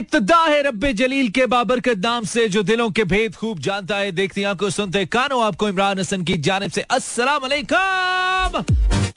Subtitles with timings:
[0.00, 4.12] इब्तदा है रब्बे जलील के बाबरकत नाम से, जो दिलों के भेद खूब जानता है।
[4.12, 7.44] देखती आँखों सुनते कानों, आपको इमरान हसन की जानब से अस्सलाम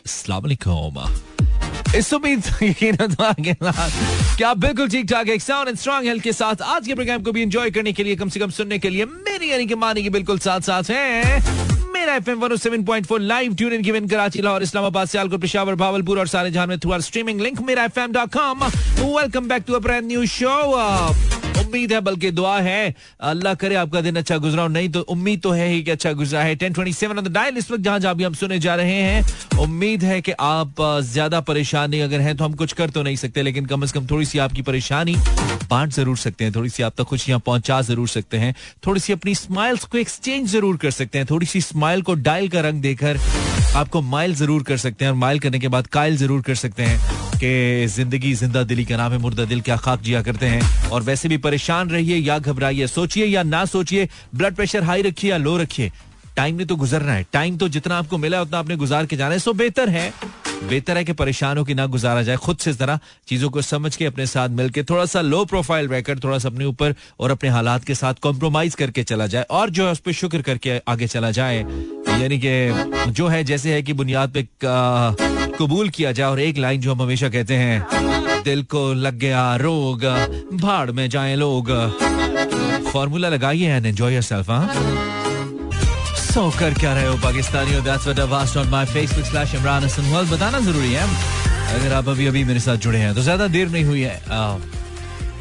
[0.05, 0.47] अस्सलाम
[1.95, 2.43] इस उम्मीद
[4.37, 7.31] क्या बिल्कुल ठीक ठाक एक साउंड एंड स्ट्रॉन्ग हेल्थ के साथ आज के प्रोग्राम को
[7.31, 10.03] भी एंजॉय करने के लिए, कम से कम सुनने के लिए मेरी यानी कि मानी
[10.03, 11.72] की बिल्कुल साथ साथ है।
[12.09, 16.99] FM 107.4 live tune in given Karachi Lahore Islamabad Sialkot Peshawar Bahawalpur और सारे जहाँ
[17.09, 18.63] स्ट्रीमिंग लिंक मेरा एफएम.com
[18.99, 24.01] welcome back to a brand new show उम्मीद है, बल्कि दुआ है। अल्लाह करे आपका
[24.01, 27.21] दिन अच्छा गुजरा नहीं तो उम्मीद तो है ही कि अच्छा गुजरा है। 1027 ऑन
[27.21, 29.25] द डायल इस वक्त जहाँ जहाँ भी हम सुने जा रहे हैं,
[29.59, 33.41] उम्मीद है कि आप ज़्यादा परेशानी अगर हैं तो हम कुछ कर तो नहीं सकते,
[33.41, 35.15] लेकिन कम से कम थोड़ी सी आपकी परेशानी
[35.69, 38.53] बांट ज़रूर सकते हैं थोड़ी सी आप तक खुशियाँ पहुँचा ज़रूर सकते हैं
[38.87, 42.49] थोड़ी सी अपनी स्माइल्स को एक्सचेंज ज़रूर कर सकते हैं थोड़ी सी स्माइल को डायल
[42.49, 43.19] का रंग देकर
[43.75, 46.83] आपको माइल ज़रूर कर सकते हैं, और माइल करने के बाद कायल ज़रूर कर सकते
[46.83, 50.89] हैं। कि ज़िंदगी ज़िंदा दिली का नाम है, मुर्दा दिल, क्या खाक जिया करते हैं।
[50.89, 55.31] और वैसे भी परेशान रहिए, या घबराइए, सोचिए या ना सोचिए ब्लड प्रेशर हाई रखिए
[55.31, 55.91] या लो रखिए
[56.35, 59.15] टाइम ने तो गुजरना है। टाइम तो जितना आपको मिला है, उतना आपने गुजार के
[59.15, 60.11] जाना है। सो बेहतर है
[60.63, 64.05] बेहतर है कि परेशान की ना गुजारा जाए, खुद से जरा चीज़ों को समझ के
[64.05, 67.83] अपने साथ मिलकर थोड़ा सा लो प्रोफ़ाइल रहकर, थोड़ा सा अपने ऊपर और अपने हालात
[67.83, 71.31] के साथ कॉम्प्रोमाइज करके चला जाए। और जो है, उस पर शुक्र करके आगे चला
[71.31, 74.47] जाए। यानी कि जो है, जैसे है कि बुनियाद पे
[75.59, 79.55] कबूल किया जाए और एक लाइन जो हम हमेशा कहते हैं, दिल को लग गया
[79.57, 80.03] रोग,
[80.61, 81.69] भाड़ में जाए लोग।
[82.91, 84.49] फॉर्मूला लगाइए एंड एंजॉय योरसेल्फ
[86.23, 87.83] सो कर क्या रहे हो पाकिस्तानियों
[88.87, 91.07] फेसबुक स्लैश इमरान हसन बताना ज़रूरी है।
[91.75, 94.21] अगर आप अभी अभी मेरे साथ जुड़े हैं तो ज़्यादा देर नहीं हुई है।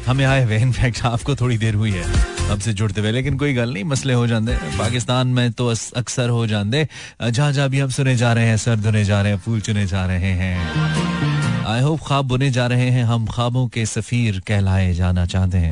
[0.05, 2.05] हमें आए हुए इनफैक्ट आपको थोड़ी देर हुई है।
[2.49, 6.45] हमसे जुड़ते हुए, लेकिन कोई गल नहीं, मसले हो जाते पाकिस्तान में तो अक्सर हो
[6.47, 6.87] जाते
[7.21, 9.85] जहाँ जहाँ भी हम सुने जा रहे हैं, सर धुने जा रहे हैं, फूल चुने
[9.87, 14.93] जा रहे हैं। आई होप ख्वाब बुने जा रहे हैं, हम ख्वाबों के सफीर कहलाए
[14.93, 15.71] जाना चाहते हैं।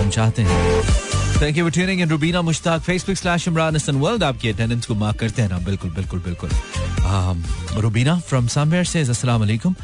[0.00, 0.82] हम चाहते हैं।
[1.40, 5.18] Thank you tuning in Rubina Mushtaq Facebook slash Imran Hasan world आपकी अटेंडेंस को मार्क
[5.20, 6.50] करते हैं ना। बिल्कुल बिल्कुल बिल्कुल।
[7.82, 9.74] रुबीना फ्रॉम समवेयर सेज अस्सलाम वालेकुम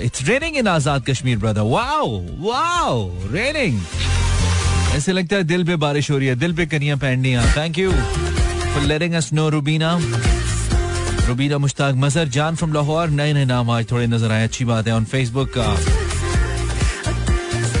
[0.00, 3.80] it's raining in Azad Kashmir brother wow wow raining
[4.94, 7.78] ऐसे लगता है दिल पे बारिश हो रही है, दिल पे कनिया पहननी है। Thank
[7.78, 9.98] you for letting us know Rubina
[11.28, 14.86] Rubina Mushtaq Mazhar Jan from Lahore नए नए नाम आज थोड़े नज़र आए, अच्छी बात
[14.86, 15.76] है ऑन फेसबुक का।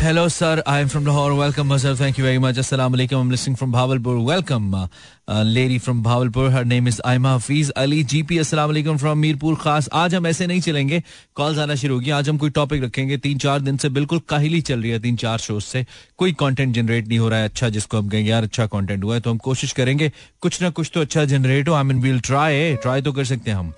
[0.04, 0.62] Hello, sir.
[0.66, 1.34] I am from Lahore.
[1.34, 1.94] Welcome, sir.
[1.94, 2.56] Thank you very much.
[2.56, 3.20] Assalamu alaikum.
[3.20, 4.22] I'm listening from Bhavalpur.
[4.22, 4.88] Welcome, uh,
[5.26, 6.50] uh, lady from Bhavalpur.
[6.52, 8.00] Her name is Aima Hafiz Ali.
[8.04, 11.02] GP, assalamu alaikum from Mirpur Khas आज हम ऐसे नहीं चलेंगे
[11.36, 14.60] calls आना शुरू होगी आज हम कोई टॉपिक रखेंगे तीन चार दिन से बिल्कुल काहिली
[14.70, 15.84] चल रही है तीन चार शोज़ से
[16.18, 19.14] कोई कंटेंट जनरेट नहीं हो रहा है अच्छा जिसको हम कहेंगे यार अच्छा कंटेंट हुआ
[19.14, 22.20] है तो हम कोशिश करेंगे कुछ ना कुछ तो अच्छा जनरेट हो I mean we'll
[22.30, 23.72] try try तो कर सकते हैं हम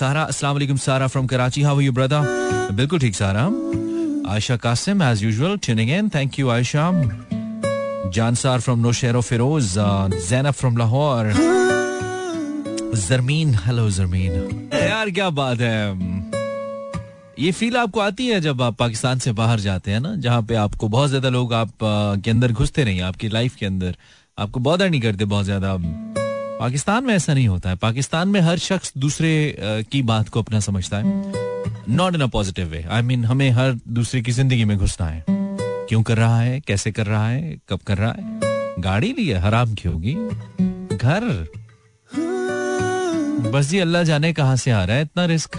[0.00, 3.50] सारा अस्सलाम वालेकुम Sara from Karachi how you brother बिल्कुल ठीक Sara
[4.24, 6.10] Qasim, as usual, tuning in.
[6.10, 6.92] Thank you, Aisha.
[8.10, 9.76] Jansar from Noshero Feroz.
[9.76, 11.32] Uh, Zainab from Lahore.
[12.94, 15.78] Zarmeen hello Zarmeen यार क्या बात है
[17.38, 20.54] ये फील आपको आती है जब आप पाकिस्तान से बाहर जाते हैं ना जहाँ पे
[20.54, 23.96] आपको बहुत ज़्यादा लोग आप के अंदर घुसते नहीं आपकी लाइफ के अंदर
[24.38, 25.76] आपको बॉदर नहीं करते बहुत ज़्यादा
[26.60, 29.34] पाकिस्तान में ऐसा नहीं होता है पाकिस्तान में हर शख्स दूसरे
[29.90, 31.43] की बात को अपना समझता है
[31.88, 35.24] not in a positive way I mean हमें हर दूसरे की ज़िंदगी में घुसना है।
[35.88, 36.60] क्यों कर रहा है?
[36.60, 37.58] कैसे कर रहा है?
[37.68, 38.40] कब कर रहा है?
[38.78, 40.14] गाड़ी ली है हराम की होगी।
[40.96, 41.46] घर।
[43.50, 45.02] बस जी अल्लाह जाने कहाँ से आ रहा है?
[45.02, 45.56] इतना रिस्क।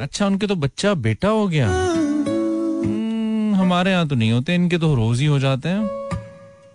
[0.00, 4.94] अच्छा उनके तो बच्चा बेटा हो गया। hmm, हमारे यहाँ तो नहीं होते इनके तो
[4.94, 5.82] रोज ही हो जाते हैं।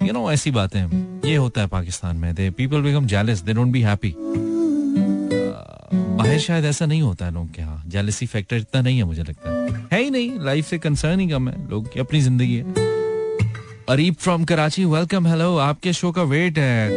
[0.02, 0.82] यू you नो ऐसी बातें।
[1.26, 4.16] ये होता है पाकिस्तान में। They people become jealous they don't be happy
[6.22, 9.24] बाहर शायद ऐसा नहीं होता है लोग के यहाँ। जेलसी फैक्टर इतना नहीं है मुझे
[9.24, 12.56] लगता है। है ही नहीं। लाइफ से कंसर्न ही कम है। लोग की अपनी ज़िंदगी
[12.56, 12.90] है।
[13.90, 16.90] Areeb from Karachi welcome hello आपके शो का वेट है।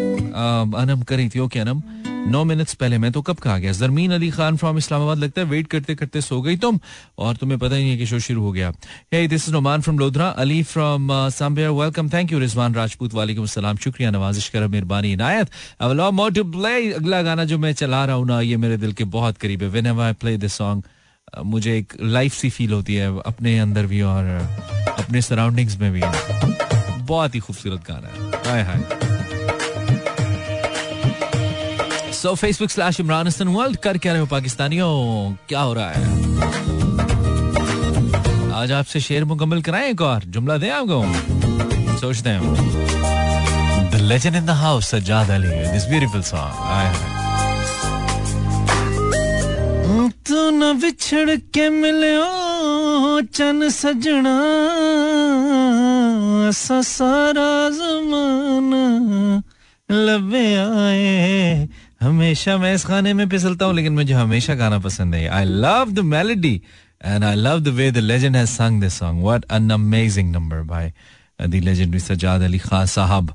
[0.74, 1.82] अनम, करी थी, ओके, अनम।
[2.26, 3.72] नौ मिनट्स पहले मैं तो कब कहा गया?
[3.72, 6.78] जरमीन अली खान फ्रॉम इस्लामाबाद लगता है वेट करते करते सो गई तुम।
[7.18, 8.72] और तुम्हें पता ही नहीं है कि शो शुरू हो गया।
[9.14, 10.28] Hey this is Noman from Lodhran.
[10.28, 15.48] Ali from Sambrial welcome thank you Rizwan Rajput, वालेकुम सलाम, शुक्रिया, नवाजिश कर मेहरबानी, इनायत।
[15.82, 19.04] मोर टू प्ले अगला गाना जो मैं चला रहा हूँ ना, ये मेरे दिल के
[19.04, 20.82] बहुत करीब है। When I play this song
[21.44, 24.24] मुझे एक लाइफ सी फील होती है, अपने अंदर भी और
[24.98, 26.02] अपने सराउंडिंग्स में भी।
[27.04, 29.13] बहुत ही खूबसूरत गाना है। Hi hi.
[32.24, 34.90] So Facebook slash Imran Hasan world कर क्या रहे हो पाकिस्तानियों
[35.48, 36.02] क्या हो रहा है
[38.60, 41.00] आज आपसे शेर मुकम्मल कराएँ एक और जुमला दें आपको
[42.00, 42.40] सोचते हैं
[43.90, 46.94] the legend in the house Sajjad Ali this beautiful song
[50.28, 52.14] तू न बिछड़ के मिले
[53.36, 54.36] चन सजना
[56.84, 58.84] सारा जमाना
[59.90, 61.68] लबे आए
[62.04, 65.92] हमेशा मैं इस गाने में फिसलता हूँ लेकिन मुझे हमेशा गाना पसंद है I love
[65.92, 66.54] the melody
[67.04, 70.62] and I love the way the legend has sung this song what an amazing number
[70.72, 70.92] by
[71.42, 73.34] the legendary Sajjad Ali Khan sahab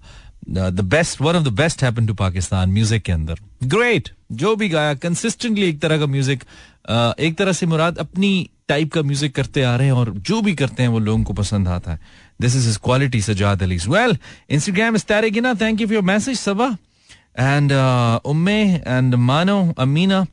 [0.50, 3.40] the best one of the best happen to Pakistan music के अंदर.
[3.64, 8.50] Great जो भी गाया consistently एक तरह का music uh, एक तरह से मुराद अपनी
[8.68, 11.34] टाइप का म्यूज़िक करते आ रहे हैं और जो भी करते हैं वो लोगों को
[11.34, 12.00] पसंद आता है.
[12.42, 14.18] This is is quality Sajjad Ali well
[14.50, 16.76] Instagram इस तारेगिना thank you for your message Saba
[17.36, 17.72] and
[18.26, 20.26] Umme and Mano Amina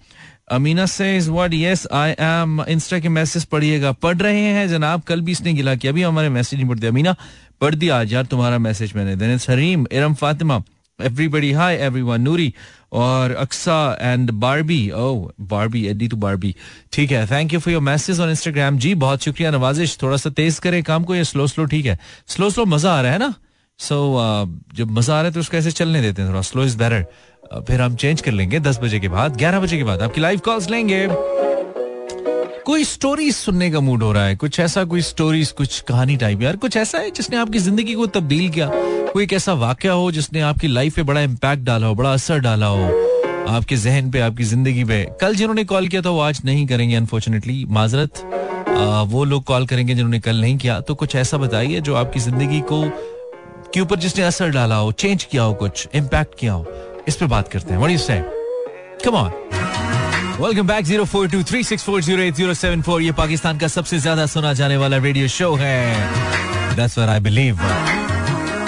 [0.53, 5.03] Amina से is word yes I am insta के मैसेज पढ़िएगा। पढ़ रहे हैं, जनाब।
[5.03, 7.15] कल भी इसने गिला किया। अभी हमारे मैसेज नहीं पढ़ते। अमीना,
[7.61, 10.63] पढ़ दिया आज यार तुम्हारा मैसेज मैंने। Then it's Hareem Iram Fatima
[10.99, 12.53] everybody hi everyone Noori
[12.93, 16.55] और Aqsa and Barbie oh Barbie Eddie to Barbie
[16.93, 20.31] ठीक है thank you for your message on Instagram जी, बहुत शुक्रिया, नवाजिश। थोड़ा सा
[20.31, 23.19] तेज करें, काम को या स्लो स्लो ठीक है। स्लो स्लो मज़ा आ रहा है
[23.19, 23.35] ना?
[23.79, 26.41] सो so, uh, जब मज़ा आ रहा है तो उसको ऐसे चलने देते हैं थोड़ा।
[26.43, 29.85] स्लो इज़ बेटर फिर हम चेंज कर लेंगे दस बजे के बाद ग्यारह बजे के
[29.85, 31.07] बाद आपकी लाइव कॉल्स लेंगे।
[32.67, 34.37] कोई स्टोरी सुनने का मूड हो रहा है?
[34.37, 38.07] कुछ ऐसा कोई स्टोरीज कुछ कहानी टाइप यार कुछ ऐसा है जिसने आपकी ज़िंदगी को
[38.17, 38.71] तब्दील किया?
[39.13, 42.39] कोई एक ऐसा वाक्य हो जिसने आपकी लाइफ पे बड़ा इम्पैक्ट डाला हो बड़ा असर
[42.39, 42.87] डाला हो?
[43.49, 46.95] आपके जहन पे आपकी ज़िंदगी पे। कल जिन्होंने कॉल किया था वो आज नहीं करेंगे
[46.97, 48.23] अनफॉर्चुनेटली माजरत
[49.11, 52.61] वो लोग कॉल करेंगे जिन्होंने कल नहीं किया। तो कुछ ऐसा बताइए जो आपकी ज़िंदगी
[52.73, 52.83] को
[53.75, 56.67] के ऊपर जिसने असर डाला हो चेंज किया हो कुछ इम्पैक्ट किया हो,
[57.09, 58.21] इस पे बात करते हैं। What you say
[59.05, 59.31] come on
[60.41, 63.59] welcome back zero four two three six four zero eight zero seven four ये पाकिस्तान
[63.59, 67.61] का सबसे ज़्यादा सुना जाने वाला रेडियो शो है। दैट्स व्हाट आई बिलीव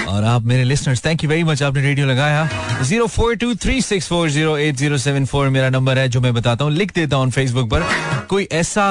[0.09, 2.49] और आप मेरे listeners thank you very much आपने रेडियो लगाया।
[2.83, 6.21] Zero four two three six four zero eight zero seven four मेरा नंबर है, जो
[6.21, 7.85] मैं बताता हूँ। लिख देता हूँ फेसबुक पर।
[8.29, 8.85] कोई ऐसा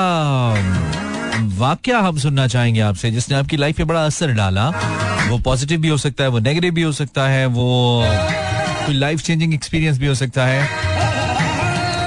[1.40, 4.70] वाक्य हम सुनना चाहेंगे आपसे, जिसने आपकी लाइफ पे बड़ा असर डाला।
[5.30, 8.04] वो पॉजिटिव भी हो सकता है, वो नेगेटिव भी हो सकता है, वो
[8.86, 10.68] कोई लाइफ चेंजिंग एक्सपीरियंस भी हो सकता है।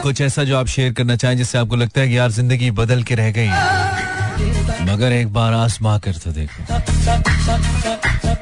[0.02, 3.02] कुछ ऐसा जो आप शेयर करना चाहें, जिससे आपको लगता है कि यार ज़िंदगी बदल
[3.02, 3.48] के रह गई।
[4.84, 6.62] मगर एक बार आसमा कर तो देखो।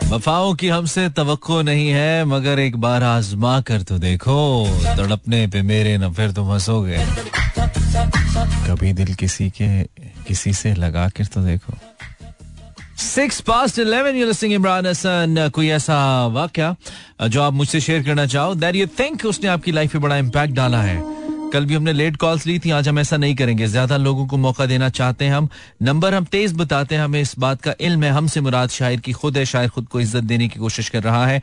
[0.08, 5.62] वफाओं की हमसे तवक्को नहीं है, मगर एक बार आजमा कर तो देखो। तड़पने पे
[5.62, 6.98] मेरे न फिर तुम हंसोगे।
[8.68, 9.66] कभी दिल किसी के
[10.28, 11.74] किसी से लगा कर तो देखो।
[12.98, 15.98] Six past eleven you listening Imran Hasan कोई ऐसा
[16.28, 16.74] वाक्य,
[17.28, 20.54] जो आप मुझसे शेयर करना चाहो दैट यू थिंक उसने आपकी लाइफ पे बड़ा इम्पैक्ट
[20.54, 21.17] डाला है।
[21.52, 24.36] कल भी हमने लेट कॉल्स ली थी, आज हम ऐसा नहीं करेंगे। ज़्यादा लोगों को
[24.36, 25.48] मौका देना चाहते हैं हम।
[25.82, 29.12] नंबर हम तेज बताते हैं, हमें इस बात का इल्म है, हमसे मुराद शायर की
[29.12, 31.38] खुद है, शायर खुद को इज़्ज़त देने की कोशिश कर रहा है।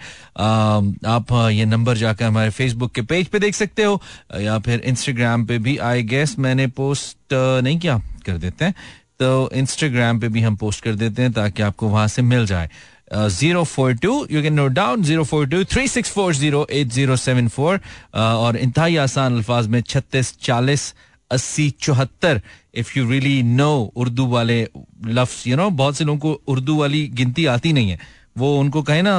[1.08, 4.02] आप ये नंबर जाकर हमारे फेसबुक के पेज पे देख सकते हो,
[4.40, 8.76] या फिर इंस्टाग्राम पे भी आई गेस मैंने पोस्ट नहीं किया, कर देते हैं।
[9.20, 12.70] तो इंस्टाग्राम पे भी हम पोस्ट कर देते हैं ताकि आपको वहाँ से मिल जाए।
[13.14, 16.88] Zero four two you can note down zero four two three six four zero eight
[16.92, 17.80] zero seven four
[18.16, 20.94] और इंतहाई आसान अल्फाज में छत्तीस, चालीस,
[21.32, 22.42] अस्सी, चौहत्तर।
[22.76, 24.62] If you really know Urdu वाले
[25.08, 28.00] लफ्स यू नो बहुत से लोगों को उर्दू वाली गिनती आती नहीं है।
[28.38, 29.16] वो उनको कहे ना,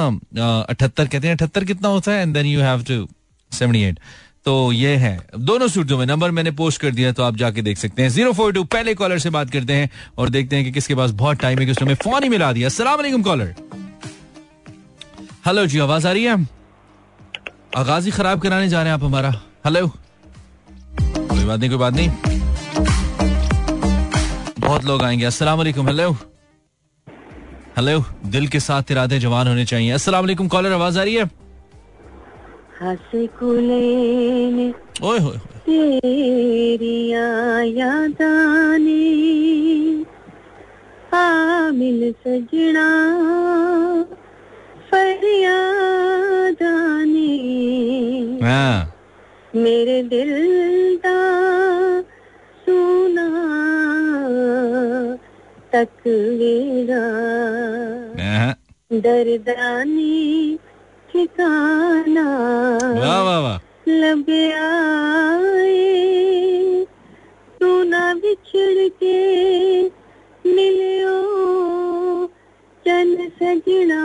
[0.69, 2.21] अठहत्तर कहते हैं, अठहत्तर कितना होता है?
[2.21, 3.07] And then you have to
[3.51, 3.99] seventy eight
[4.47, 7.77] तो ये है। दोनों सूटों में नंबर मैंने पोस्ट कर दिया तो आप जाके देख
[7.77, 10.71] सकते हैं। ज़ीरो फोर टू, पहले कॉलर से बात करते हैं और देखते हैं कि
[10.71, 13.53] किसके पास बहुत टाइम है, कि उसने फ़ोन ही मिला दिया। असला कॉलर
[15.45, 16.47] हेलो जी, आवाज़ आ रही है?
[17.77, 19.29] आगाज़ ही खराब कराने जा रहे हैं आप हमारा।
[19.65, 22.09] हेलो कोई बात नहीं, कोई बात नहीं।
[24.59, 26.11] बहुत लोग आएँगे। वालेकुम हेलो
[27.77, 31.46] हेलो दिल के साथ इरादे जवान होने चाहिए। वालेकुम कॉलर आवाज़ आ रही है?
[35.03, 39.05] ओए होए तेरिया यादाने
[41.13, 42.89] आमिल सजना।
[44.91, 45.69] फरियादाने।
[48.43, 48.93] हाँ।
[49.55, 51.19] मेरे दिल दा
[52.65, 53.27] सुना
[55.73, 57.03] तक वेरा
[58.37, 58.55] हाँ।
[58.93, 60.59] दर्दानी।
[61.17, 62.23] ठिकाना
[62.99, 63.57] वाह वाह वाह।
[63.89, 64.27] लब
[64.63, 65.79] आए।
[67.59, 69.17] तू ना बिछड़ के
[70.45, 71.15] मिलियो
[72.87, 74.01] चन सजना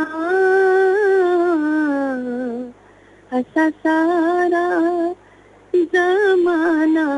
[3.32, 4.66] हसा सारा
[5.92, 7.08] जमाना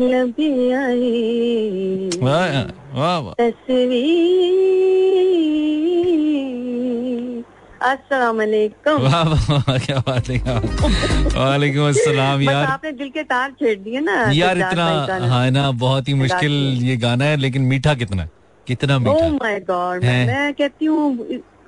[0.00, 0.38] लब
[0.78, 2.62] आए। वाह
[2.98, 5.37] वाह वाह। तस्वीर
[7.80, 10.54] वालेकुम वाह वाह क्या बात है क्या
[11.36, 14.86] वालेकुम अस्सलाम यार। आपने दिल के तार छेड़ दिए ना यार इतना।
[15.28, 18.28] हाँ ना बहुत ही मुश्किल ये गाना है लेकिन मीठा कितना
[18.66, 21.16] कितना ओ मीठा माय गॉड। मैं कहती हूँ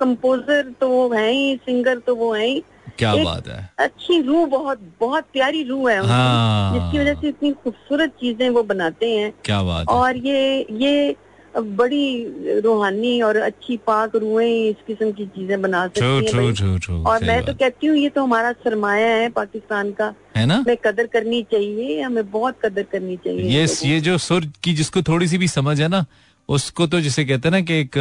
[0.01, 2.63] कंपोजर तो वो है ही सिंगर तो वो है ही।
[2.97, 7.51] क्या बात है। अच्छी रूह बहुत बहुत प्यारी रूह है हाँ। जिसकी वजह से इतनी
[7.63, 11.15] खूबसूरत चीज़ें वो बनाते हैं। क्या बात है। और ये ये
[11.55, 17.03] बड़ी रूहानी और अच्छी पाक रूहें इस किस्म की चीज़ें बना सकती हैं। ट्रू ट्रू
[17.03, 20.55] और मैं तो कहती हूँ ये तो हमारा सरमाया है पाकिस्तान का। है ना?
[20.57, 24.73] हमें कदर करनी चाहिए हमें बहुत कदर करनी चाहिए ये लोगों ये जो सुर की
[24.73, 26.05] जिसको थोड़ी सी भी समझ है ना
[26.49, 27.97] उसको तो जिसे कहते हैं ना कि एक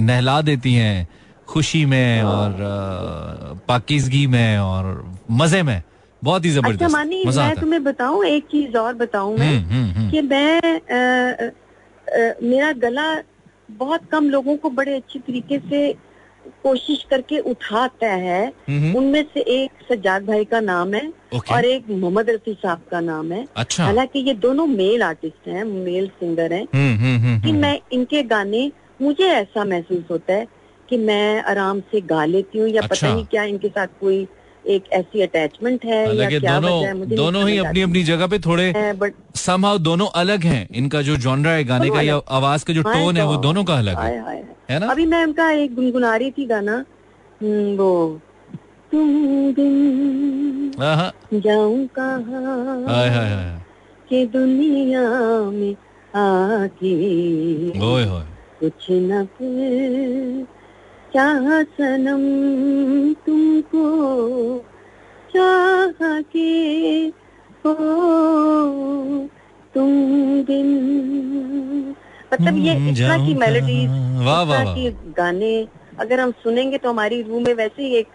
[0.00, 1.08] नहला देती हैं
[1.48, 5.82] खुशी में हाँ। और पाकिजगी में और मज़े में।
[6.22, 9.70] बहुत ही ज़बरदस्त अच्छा ज़बरदस्त। मानी मैं तुम्हें बताऊँ एक चीज़ और बताऊँ मैं हम्म,
[9.72, 11.50] हम्म, हम्म। कि मैं
[12.16, 13.14] मेरा गला
[13.70, 15.94] बहुत कम लोगों को बड़े अच्छे तरीके से
[16.64, 18.46] कोशिश करके उठाता है
[18.96, 23.00] उनमें से एक सज्जाद भाई का नाम है ओके। और एक मोहम्मद रफी साहब का
[23.00, 27.40] नाम है अच्छा हालाँकि ये दोनों मेल आर्टिस्ट हैं मेल सिंगर हैं हम्म, हम्म, हम्म,
[27.40, 28.70] कि। मैं इनके गाने
[29.02, 30.46] मुझे ऐसा महसूस होता है
[30.88, 34.26] कि मैं आराम से गा लेती हूँ या अच्छा। पता नहीं क्या इनके साथ कोई
[34.66, 38.26] एक ऐसी अटैचमेंट है या क्या वजह है दोनों मुझे दोनों ही अपनी अपनी जगह
[38.26, 42.64] पे थोड़े बट समहाउ दोनों अलग हैं। इनका जो जॉनरा है गाने का या आवाज़
[42.64, 44.86] का जो हाँ, टोन है वो तो- दोनों का अलग है। है ना?
[44.86, 46.84] अभी मैं उनका एक गुनगुना रही थी गाना।
[47.42, 48.20] हम्म, वो
[48.92, 49.08] तुम
[49.52, 53.64] दिन हाँ, हाँ। जाऊँ कहाँ
[54.08, 55.02] कि दुनिया
[55.50, 55.72] में
[56.16, 57.70] आके?
[58.60, 59.26] कुछ न
[61.14, 62.22] चाह सनम
[63.26, 63.84] तुमको
[65.34, 66.50] चाह के
[67.64, 67.74] हो
[69.74, 69.90] तुम
[70.48, 70.68] बिन
[72.32, 74.74] मतलब ये इतना की मेलोडीज इतना की वाह, वाह, वाह।
[75.18, 75.52] गाने
[76.00, 78.08] अगर हम सुनेंगे तो हमारी रूह में वैसे ही एक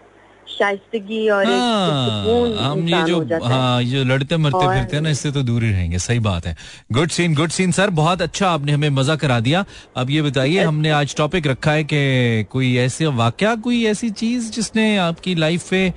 [0.50, 2.26] शाइस्तगी और हाँ,
[2.60, 5.72] हम ये जो हो ये जो लड़ते मरते फिरते हैं ना इससे तो दूर ही
[5.72, 6.56] रहेंगे सही बात है।
[6.92, 9.66] Good scene good scene sir बहुत अच्छा आपने हमें मज़ा करा दिया।
[9.98, 14.52] अब ये बताइए हमने आज टॉपिक रखा है कि कोई ऐसे वाक्य कोई ऐसी चीज़
[14.52, 15.94] जिसने आपकी लाइफ पे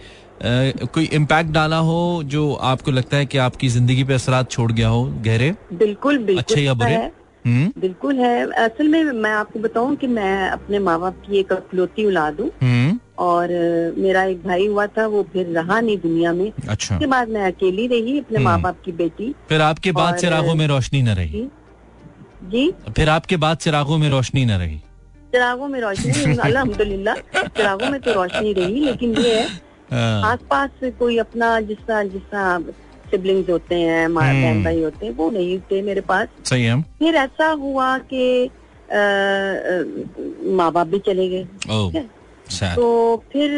[0.95, 4.89] कोई इम्पैक्ट डाला हो जो आपको लगता है कि आपकी ज़िंदगी पे असरात छोड़ गया
[4.89, 5.55] हो गहरे?
[5.73, 6.95] बिल्कुल बिल्कुल अच्छे या बुरे?
[7.45, 7.71] हम्म?
[7.81, 12.05] बिल्कुल है। असल में मैं आपको बताऊँ कि मैं अपने माँ बाप की एक अकलौती
[12.07, 12.76] औलाद हूँ। हम्म।
[13.19, 13.49] और
[13.99, 17.43] मेरा एक भाई हुआ था वो फिर रहा नहीं दुनिया में। अच्छा। उसके बाद मैं
[17.53, 21.09] अकेली रही अपने हम्म। माँ बाप की बेटी। फिर आपके बाद चिरागों में रोशनी न
[21.09, 21.47] रही?
[22.45, 22.71] जी?
[22.97, 24.79] फिर आपके बाद चिरागों में रोशनी न रही?
[25.33, 29.47] चिरागों में रोशनी अल्हम्दुलिल्लाह चिरागों में तो रोशनी रही लेकिन ये है
[29.93, 32.73] हाँ, आस पास कोई अपना जिस तरह जिस तरह
[33.11, 36.81] सिबलिंग्स होते हैं हम्म। बहन भाई होते हैं वो नहीं थे मेरे पास। सही है।
[36.83, 38.51] फिर ऐसा हुआ कि
[40.57, 42.16] माँ बाप भी चले गए। है?
[42.51, 43.51] तो फिर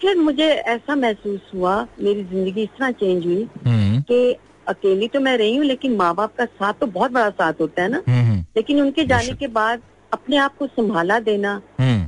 [0.00, 4.36] फिर मुझे ऐसा महसूस हुआ मेरी ज़िंदगी इस तरह चेंज हुई हम्म। कि
[4.68, 7.82] अकेली तो मैं रही हूँ लेकिन माँ बाप का साथ तो बहुत बड़ा साथ होता
[7.82, 11.54] है ना। हम्म हम्म, लेकिन उनके जाने के बाद अपने आप को संभाला देना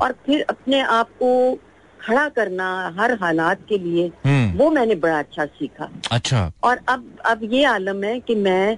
[0.02, 1.58] और फिर अपने आप को
[2.00, 4.08] खड़ा करना हर हालात के लिए
[4.56, 8.76] वो मैंने बड़ा अच्छा सीखा। अच्छा। और अब अब ये आलम है कि मैं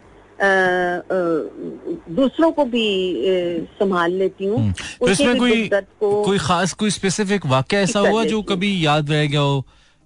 [2.10, 3.14] दूसरों को भी
[3.80, 8.24] संभाल लेती हूँ। हम्म। तो इसमें कोई को कोई खास कोई स्पेसिफिक वाक्य ऐसा हुआ
[8.24, 9.64] जो कभी याद रह गया हो?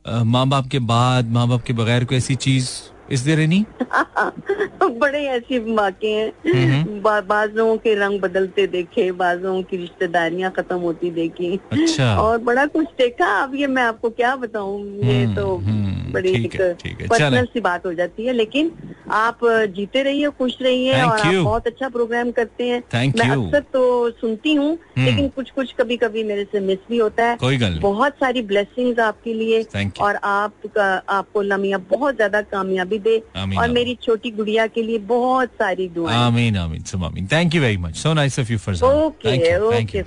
[0.08, 2.70] माँ बाप के बाद माँ बाप के बगैर कोई ऐसी चीज़
[3.10, 3.64] इस देर नहीं?
[4.98, 11.10] बड़े ऐसे वाक्य हैं। बा, बाज के रंग बदलते देखे बाजों की रिश्तेदारियाँ खत्म होती
[11.10, 15.56] देखी। अच्छा। और बड़ा कुछ देखा। अब ये मैं आपको क्या बताऊँ ये हम्म, तो
[15.56, 15.83] हम्म,
[16.14, 18.70] बड़ी ठीक एक है, ठीक है, पर्सनल सी बात हो जाती है लेकिन
[19.12, 19.38] आप
[19.76, 21.26] जीते रहिए खुश रहिए और you.
[21.26, 25.50] आप बहुत अच्छा प्रोग्राम करते हैं। Thank मैं अक्सर तो सुनती हूँ हम्म। लेकिन कुछ
[25.50, 29.34] कुछ कभी कभी मेरे से मिस भी होता है। कोई गल बहुत सारी ब्लेसिंग आपके
[29.34, 34.98] लिए और आपका आपको लमिया बहुत ज़्यादा कामयाबी दे। और मेरी छोटी गुड़िया के लिए
[35.08, 39.56] बहुत सारी दुआएँ। आमीन आमीन thank you very much so nice of you Farzan okay
[39.58, 40.02] okay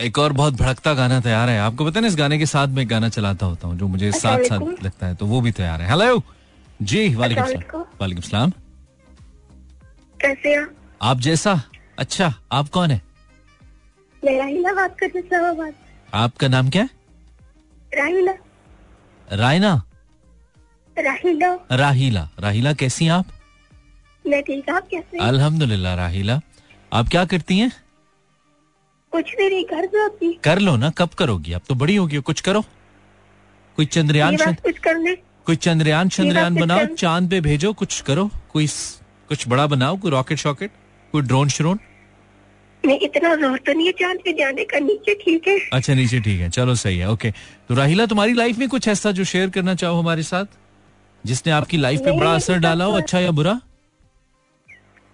[0.00, 2.68] एक और बहुत भड़कता गाना तैयार है। आपको पता है ना इस गाने के साथ
[2.68, 5.52] मैं एक गाना चलाता होता हूँ जो मुझे साथ साथ लगता है तो वो भी
[5.52, 6.22] तैयार है। हेलो।
[6.82, 8.50] जी वालेकुम। वालेकुम। सलाम।
[10.20, 10.66] कैसे हो
[11.02, 11.20] आप?
[11.20, 11.60] जैसा।
[11.98, 13.00] अच्छा आप कौन है?
[14.22, 15.72] मैं बात कर
[16.14, 16.88] आपका नाम क्या है?
[17.92, 18.32] राहिला
[19.28, 19.74] रायना।
[20.96, 23.26] राहिला राहीला। राहीला कैसी हैं आप?
[24.24, 26.40] मैं ठीक आप कैसे अल्हम्दुलिल्लाह राहीला।
[26.92, 27.70] आप क्या करती हैं?
[29.12, 31.52] कुछ भी नहीं कर होती कर लो ना कब करोगी?
[31.52, 32.62] अब तो बड़ी होगी कुछ करो।
[33.76, 35.14] कोई चंद्रयान चंद- कुछ करने
[35.46, 38.66] कोई चंद्रयान चंद्रयान बनाओ चाँद पे भेजो कुछ करो। कोई
[39.28, 40.70] कुछ बड़ा बनाओ कोई रॉकेट शॉकेट
[41.12, 41.78] कोई ड्रोन श्रोन।
[42.86, 46.20] नहीं इतना ज़ोर तो नहीं है चाँद पे जाने का नीचे ठीक है। अच्छा नीचे
[46.20, 47.30] ठीक है चलो सही है ओके।
[47.68, 50.44] तो राहिला तुम्हारी लाइफ में कुछ ऐसा जो शेयर करना चाहो हमारे साथ?
[51.26, 53.60] जिसने आपकी लाइफ पे बड़ा असर डाला हो अच्छा या बुरा?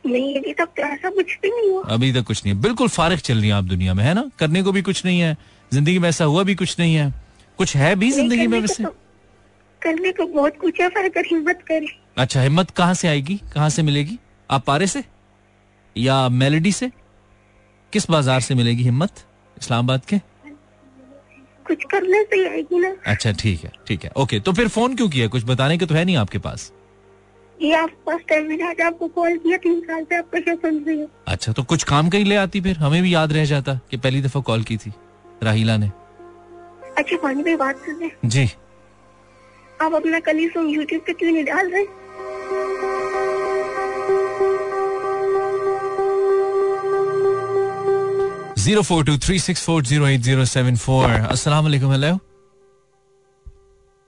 [0.07, 2.89] नहीं अभी तक तो ऐसा कुछ भी नहीं हुआ। अभी तक कुछ नहीं है। बिल्कुल
[2.89, 4.31] फारिग चल रही है आप दुनिया में है ना?
[4.39, 5.37] करने को भी कुछ नहीं है।
[5.73, 7.15] ज़िंदगी में ऐसा हुआ भी कुछ नहीं है।
[7.59, 8.85] कुछ है भी ज़िंदगी में वैसे?
[8.85, 8.93] तो-
[9.83, 11.87] करने को बहुत कुछ है पर हिम्मत करे।
[12.19, 13.41] अच्छा हिम्मत कहाँ से आएगी?
[13.55, 14.19] कहाँ से मिलेगी?
[14.51, 15.05] आप पारे से?
[15.97, 16.91] या मेलेडी से?
[17.93, 19.25] किस बाज़ार से मिलेगी हिम्मत
[19.59, 20.19] इस्लामाबाद के?
[21.67, 25.09] कुछ करने से आएगी ना। अच्छा ठीक है ठीक है। ओके तो फिर फ़ोन क्यों
[25.09, 25.27] किया?
[25.27, 26.73] कुछ बताने के तो है नहीं आपके पास।
[27.63, 30.83] ये आप फ़र्स्ट टाइम मैंने आज आपको कॉल किया तीन साल से आपका शो सुन
[30.85, 31.09] रही हूँ?
[31.29, 32.77] अच्छा तो कुछ काम कहीं ले आती फिर?
[32.79, 34.93] हमें भी याद रह जाता कि पहली दफ़ा कॉल की थी
[35.43, 35.91] राहिला ने।
[36.99, 38.45] अच्छा पानी पे बात सुने जी।
[39.83, 41.85] आप अपना कल सॉन्ग यूट्यूब पे क्यों नहीं डाल रहे
[48.63, 51.11] zero four two three six four zero eight zero seven four.
[51.11, 52.15] अस्सलाम वालेकुम हेलो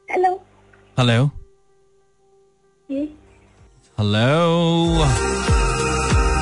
[0.08, 0.34] हेलो
[0.96, 1.30] हेलो
[4.00, 5.04] हेलो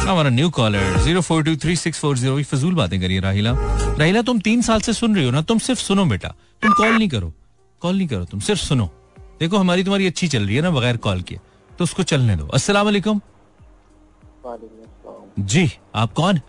[0.09, 3.53] हमारा new caller zero four two three six four zero फजूल बातें करिए राहिला।
[3.99, 5.43] राहिला तुम तीन साल से सुन रही हो ना?
[5.43, 6.29] तुम सिर्फ़ सुनो बेटा।
[6.63, 7.33] तुम कॉल नहीं करो।
[7.83, 8.87] कॉल नहीं करो तुम सिर्फ़ सुनो।
[9.41, 11.39] देखो हमारी तुम्हारी अच्छी चल रही है ना बगैर कॉल किए।
[11.79, 13.21] तो उसको चलने दो। अस्सलाम वालेकुम।
[15.39, 16.41] जी आप कौन?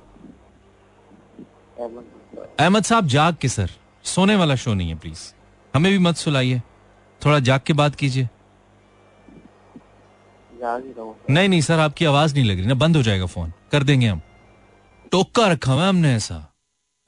[2.60, 3.70] अहमद साहब जाग के सर।
[4.06, 5.32] सोने वाला शो नहीं है प्लीज़
[5.74, 6.62] हमें भी मत सुलाइए।
[7.22, 8.30] थोड़ा जाग के बात कीजिए।
[11.30, 14.08] नहीं नहीं, सर, आपकी आवाज़ नहीं लग रही ना। बंद हो जाएगा फ़ोन। कर देंगे
[14.08, 14.22] हम।
[15.12, 16.46] टोका रखा हुआ हमने ऐसा।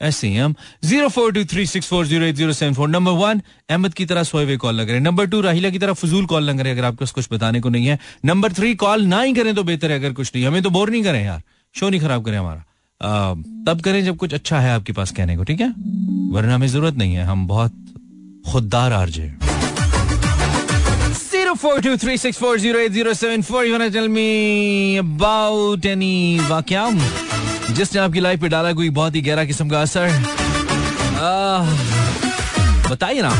[0.01, 2.89] ऐसे ही हम। Zero four two three six four zero eight zero seven four.
[2.89, 5.79] Number one, Ahmed की तरह सोए हुए कॉल लग रहे हैं। नंबर टू, राहिला की
[5.79, 8.53] तरह फजूल कॉल लग रहे हैं, अगर आपके पास कुछ बताने को नहीं है। नंबर
[8.53, 11.03] थ्री, कॉल ना ही करें तो बेहतर है, अगर कुछ नहीं। हमें तो बोर नहीं
[11.03, 11.41] करें यार।
[11.75, 12.63] शो नहीं खराब करें हमारा।
[13.67, 15.70] तब करें जब कुछ अच्छा है आपके पास कहने को, ठीक है?
[16.31, 17.74] वरना हमें ज़रूरत नहीं है। हम बहुत
[18.51, 19.34] खुददार आरजे
[27.75, 30.08] जिसने आपकी लाइफ पे डाला कोई बहुत ही गहरा किस्म का असर
[32.90, 33.33] बताइए ना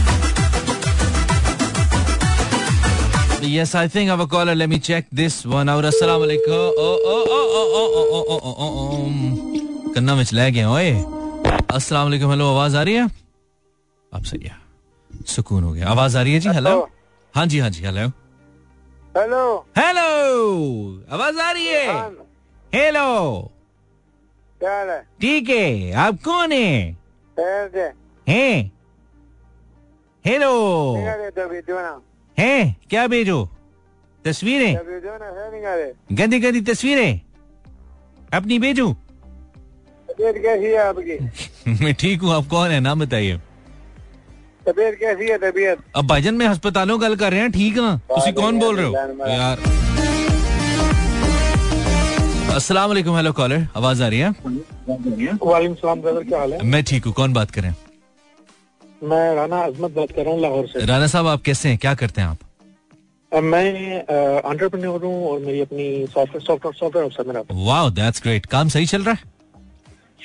[3.44, 4.54] Yes, I think I have a caller.
[4.56, 5.84] Let me check this one out.
[5.84, 6.52] Assalamu alaikum.
[6.78, 9.94] Oh, oh, oh, oh, oh, oh, oh, oh, oh, oh.
[9.96, 10.92] कन्ना में चला गया ओए
[11.76, 13.10] अस्सलाम वालेकुम हेलो आवाज़ आ रही है
[14.12, 14.56] अब सही है
[15.36, 16.76] सुकून हो गया आवाज़ आ रही है जी हेलो
[17.36, 18.08] हाँ जी हाँ जी हेलो
[19.18, 20.04] हेलो हेलो
[21.16, 21.88] आवाज़ आ रही है?
[22.76, 23.52] हेलो
[24.62, 25.00] क्या है?
[25.22, 26.98] ठीक है। आप कौन है?
[28.28, 28.72] हैं?
[30.26, 30.52] हेलो
[31.38, 31.78] तो
[32.38, 32.76] हैं?
[32.90, 33.50] क्या भेजो?
[34.26, 34.76] तस्वीरें?
[36.12, 37.22] गंदी गंदी तस्वीरें?
[38.34, 38.96] अपनी भेजू?
[40.22, 41.18] कैसी है आपकी?
[41.84, 42.80] मैं ठीक हूँ आप कौन है?
[42.80, 43.40] नाम बताइए।
[44.68, 45.78] तबीयत कैसी है तबीयत?
[45.96, 48.94] अब भाईजन में हस्पतालों गल कर रहे हैं ठीक हाँ तुसी कौन बोल रहे हो?
[49.30, 49.58] यार।
[52.56, 54.30] अस्सलाम वालेकुम हेलो कॉलर आवाज़ आ रही है?
[55.44, 56.60] वालेकुम सलाम ब्रदर क्या हाल है?
[56.64, 57.74] मैं ठीक हूँ कौन बात करें
[59.04, 61.78] मैं राना अजमत बात कर रहा हूँ लाहौर से। राना साहब आप कैसे हैं?
[61.78, 62.38] क्या करते हैं आप?
[63.32, 68.86] मैं एंटरप्रेन्योर हूँ और मेरी अपनी सॉफ्टवेयर सॉफ्टवेयर सॉफ्टवेयर मेरा। वाह दैट्स ग्रेट काम सही
[68.86, 69.30] चल रहा है?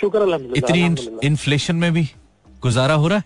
[0.00, 2.08] शुक्र अल्हम्दुलिल्लाह इतनी इन्फ्लेशन में भी
[2.62, 3.24] गुजारा हो रहा है?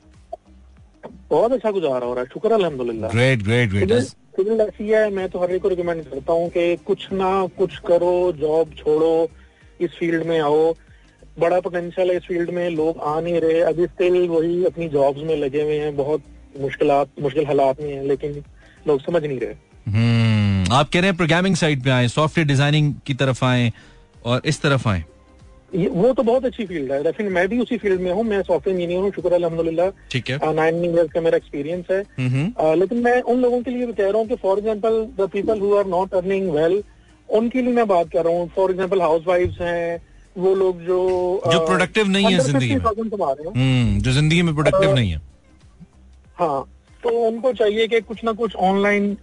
[1.31, 5.29] बहुत अच्छा गुजारा हो रहा है। शुक्र अल्हम्दुलिल्लाह। ग्रेट ग्रेट ग्रेट सिविल ऐसी है मैं
[5.29, 9.29] तो हर एक को रिकमेंड करता हूँ कि कुछ ना कुछ करो जॉब छोड़ो
[9.81, 10.73] इस फ़ील्ड में आओ।
[11.39, 15.23] बड़ा पोटेंशियल है इस फ़ील्ड में लोग आ नहीं रहे। अभी स्टिल वही अपनी जॉब्स
[15.25, 16.23] में लगे हुए हैं। बहुत
[16.61, 16.91] मुश्किल
[17.23, 18.43] मुश्किल हालात में है लेकिन
[18.89, 19.55] लोग समझ नहीं रहे।
[19.87, 23.73] हम्म आप कह रहे हैं प्रोग्रामिंग साइड पे आए सॉफ्टवेयर डिज़ाइनिंग की तरफ़ आए
[24.25, 25.05] और इस तरफ़ आए।
[25.73, 28.79] वो तो बहुत अच्छी फ़ील्ड है। लेकिन मैं भी उसी फ़ील्ड में हूँ। मैं सॉफ्टवेयर
[28.79, 33.41] इंजीनियर हूँ शुक्र ठीक है। नाइन ईयर्स का मेरा एक्सपीरियंस है। Uh, लेकिन मैं उन
[33.41, 36.15] लोगों के लिए भी कह रहा हूँ कि for example the people who are not
[36.15, 36.83] earning well
[37.29, 40.01] उनके लिए मैं बात कर रहा हूँ। फॉर एग्ज़ाम्पल हाउस वाइफ हैं
[40.37, 40.99] वो लोग जो
[41.47, 45.11] जो productive नहीं है ज़िंदगी में। 50,000 कमा रहे हम्म जो ज़िंदगी में प्रोडक्टिव नहीं
[45.11, 45.21] है।
[46.39, 46.65] हाँ
[47.03, 49.17] तो उनको चाहिए कि कुछ ना कुछ ऑनलाइन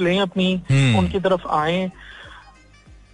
[0.00, 1.90] लें अपनी हम्म। उनकी तरफ़ आए।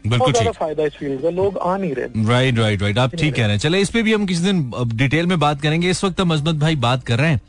[0.09, 3.35] बिल्कुल ठीक। फ़ायदा इस फ़ील्ड का लोग आ नहीं रहे। राइट राइट राइट आप ठीक
[3.35, 6.05] कह रहे हैं। चले इस पे भी हम किसी दिन डिटेल में बात करेंगे। इस
[6.05, 7.41] वक्त हम अजमत भाई बात कर रहे हैं।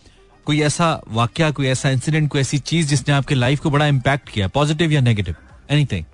[0.46, 4.30] कोई ऐसा वाक्य कोई ऐसा इंसिडेंट कोई ऐसी चीज़ जिसने आपके लाइफ को बड़ा इम्पैक्ट
[4.30, 5.36] किया पॉजिटिव या नेगेटिव
[5.72, 6.06] एनीथिंग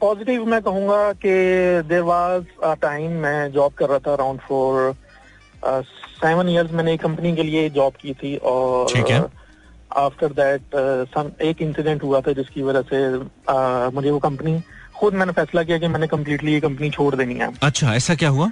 [0.00, 1.30] पॉजिटिव मैं कहूँगा कि
[1.88, 4.94] देर वाज अ टाइम मैं जॉब कर रहा था अराउंड फॉर
[6.16, 9.24] सेवन इयर्स मैंने एक कंपनी के लिए जॉब की थी और ठीक है।
[9.96, 10.76] आफ्टर दैट
[11.10, 14.54] सम एक इंसिडेंट हुआ था जिसकी वजह से uh, मुझे वो कंपनी
[14.98, 18.28] खुद मैंने फैसला किया कि मैंने कम्प्लीटली ये कंपनी छोड़ देनी है। अच्छा ऐसा क्या
[18.28, 18.46] हुआ?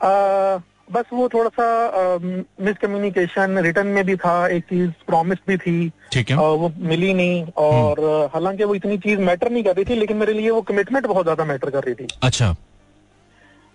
[0.00, 0.58] आ,
[0.92, 2.18] बस वो थोड़ा सा
[2.64, 7.12] मिसकम्युनिकेशन रिटर्न में भी था एक चीज़ प्रॉमिस भी थी। ठीक है। आ, वो मिली
[7.14, 8.00] नहीं और
[8.34, 11.24] हालाँकि वो इतनी चीज़ मैटर नहीं कर रही थी लेकिन मेरे लिए वो कमिटमेंट बहुत
[11.24, 12.54] ज़्यादा मैटर कर रही थी। अच्छा।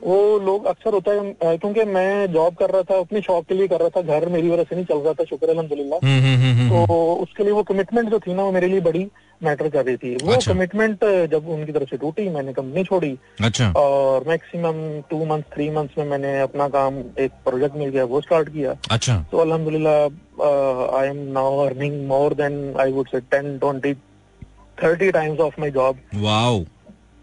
[0.06, 3.68] वो लोग अक्सर होता है क्योंकि मैं जॉब कर रहा था अपने शॉप के लिए
[3.68, 6.54] कर रहा था घर मेरी वजह से नहीं चल रहा था शुक्र अलहमदुल्ला हम्म, हम्म,
[6.60, 9.08] हम्म, तो उसके लिए वो कमिटमेंट जो थी ना वो मेरे लिए बड़ी
[9.42, 13.18] मैटर कर रही थी। वो अच्छा। कमिटमेंट जब उनकी तरफ़ से टूटी मैंने कंपनी छोड़ी।
[13.44, 18.04] अच्छा। और maximum two month three months में मैंने अपना काम एक प्रोजेक्ट मिल गया
[18.06, 23.20] वो स्टार्ट किया। अच्छा। तो अल्हम्दुलिल्लाह I am now earning more than I would say
[23.34, 23.94] ten twenty
[24.78, 26.64] thirty times of my job wow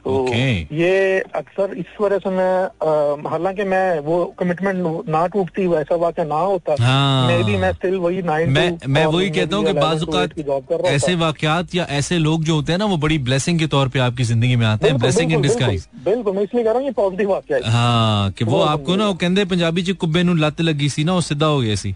[0.05, 6.25] तो ये अक्सर इस वजह से मैं हालाँकि मैं वो कमिटमेंट ना टूटती वैसा वाक्य
[6.25, 9.73] ना होता हाँ। मैं भी मैं स्टिल वही नाइन मैं मैं वही कहता हूँ कि
[9.73, 13.89] बाजुकात ऐसे वाकयात या ऐसे लोग जो होते हैं ना वो बड़ी ब्लेसिंग के तौर
[13.89, 16.87] पे आपकी ज़िंदगी में आते हैं ब्लेसिंग इन डिस्काइज बिल्कुल मैं इसलिए कह रहा हूँ
[16.87, 20.61] ये पॉजिटिव वाक्य हाँ। कि वो आपको ना वो कहते पंजाबी जी कुब्बे नु लत
[20.61, 21.95] लगी सी ना वो सीधा हो गया सी।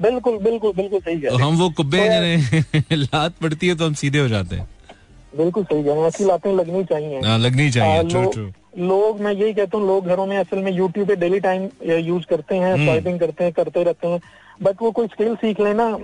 [0.00, 4.18] बिल्कुल बिल्कुल बिल्कुल सही है। हम वो कुब्बे तो लात पड़ती है तो हम सीधे
[4.18, 4.68] हो जाते हैं।
[5.36, 9.52] बिल्कुल सही है ऐसी लातें लगनी चाहिए। हाँ, लगनी चाहिए। आ, लो- लोग मैं यही
[9.52, 12.84] कहता हूँ लोग घरों में असल में यूट्यूब पे डेली टाइम यूज़ करते हैं हम्म।
[12.84, 14.20] स्वाइपिंग करते हैं करते रहते हैं।
[14.62, 15.98] बट वो कोई स्किल सीख लेना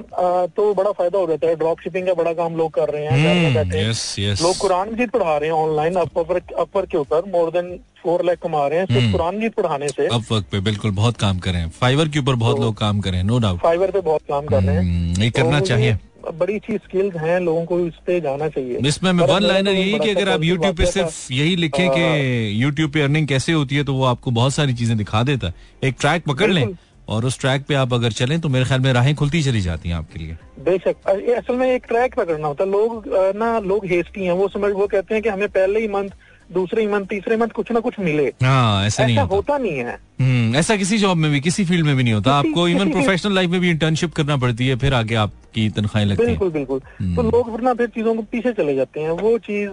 [0.47, 3.25] तो बड़ा फ़ायदा हो जाता है। ड्रॉप शिपिंग का बड़ा काम लोग कर रहे हैं
[3.25, 6.99] घर में बैठे। यस यस लोग कुरान मजीद पढ़ा रहे हैं ऑनलाइन अपर अपर के
[6.99, 10.25] ऊपर मोर देन फोर लैख कमा रहे हैं। हम्म। सिर्फ़ कुरान मजीद पढ़ाने से। अब
[10.33, 13.11] वक्त पे बिल्कुल बहुत काम कर। रहे हैं फाइवर के ऊपर बहुत लोग काम कर
[13.11, 15.61] रहे हैं नो डाउट फाइवर पे बहुत काम कर रहे हैं। हम्म, ये तो करना
[15.61, 15.97] चाहिए।
[16.35, 19.99] बड़ी अच्छी स्किल्स हैं लोगों को इस पे जाना चाहिए। इसमें मैं वन लाइनर यही
[19.99, 23.85] कि अगर आप YouTube पे सिर्फ़ यही लिखें कि YouTube पे अर्निंग कैसे होती है
[23.85, 26.69] तो वो आपको बहुत सारी चीज़ें दिखा देता है। एक ट्रैक पकड़ लें
[27.09, 29.89] और उस ट्रैक पे आप अगर चलें तो मेरे ख्याल में राहें खुलती चली जाती
[29.89, 31.09] हैं आपके लिए। बेशक।
[31.39, 33.05] असल में एक ट्रैक पकड़ना होता है। लोग
[33.37, 36.09] ना लोग हेस्टी हैं। वो समझ वो कहते हैं कि हमें पहले ही मंथ
[36.53, 39.79] दूसरे ही मंथ तीसरे मंथ कुछ ना कुछ मिले। हाँ ऐसा नहीं होता। होता नहीं
[39.79, 42.69] है। हम्म, ऐसा किसी जॉब में भी किसी फ़ील्ड में भी नहीं होता। किसी- आपको
[42.69, 45.15] इवन प्रोफेशनल लाइफ में भी इंटर्नशिप करना पड़ती है फिर आगे
[45.57, 49.01] आपकी तनख्वाहें लगती बिल्कुल बिल्कुल। हम्म। तो लोग वरना फिर चीज़ों को पीछे चले जाते
[49.01, 49.71] हैं। वो चीज़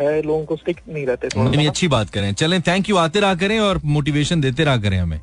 [0.00, 3.58] है लोगों को स्टिक नहीं रहते अच्छी बात करें। चलें थैंक यू आते रहा करें
[3.60, 5.20] और मोटिवेशन देते रहा करें हमें।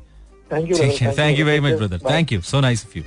[0.52, 3.04] थैंक यू ठीक है thank you very much brother thank you so nice of you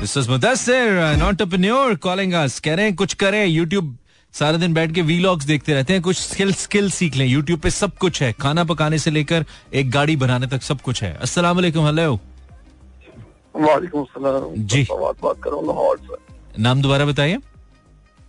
[0.00, 3.96] this is Mudassir an entrepreneur calling us कह रहे हैं कुछ करें यूट्यूब
[4.34, 7.96] सारा दिन बैठ के वीलॉग्स देखते रहते हैं। कुछ स्किल स्किल सीख लें। पे सब
[7.96, 11.86] कुछ है। खाना पकाने से लेकर एक गाड़ी बनाने तक सब कुछ है। अस्सलाम वालेकुम
[11.86, 12.18] हेलो
[13.58, 14.06] वालेकुम
[14.56, 17.36] जी। फवाद बात कर रहा हूँ लाहौर से। नाम दोबारा बताइए।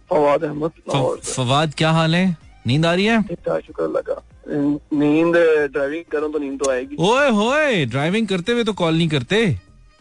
[0.09, 2.35] फवाद अहमद लाहौर फवाद क्या हाल है?
[2.67, 3.21] नींद आ रही है?
[3.59, 5.35] शुक्र लगा नींद
[5.71, 9.45] ड्राइविंग करूँ तो नींद तो आएगी। ओए होए ड्राइविंग करते हुए तो कॉल नहीं करते?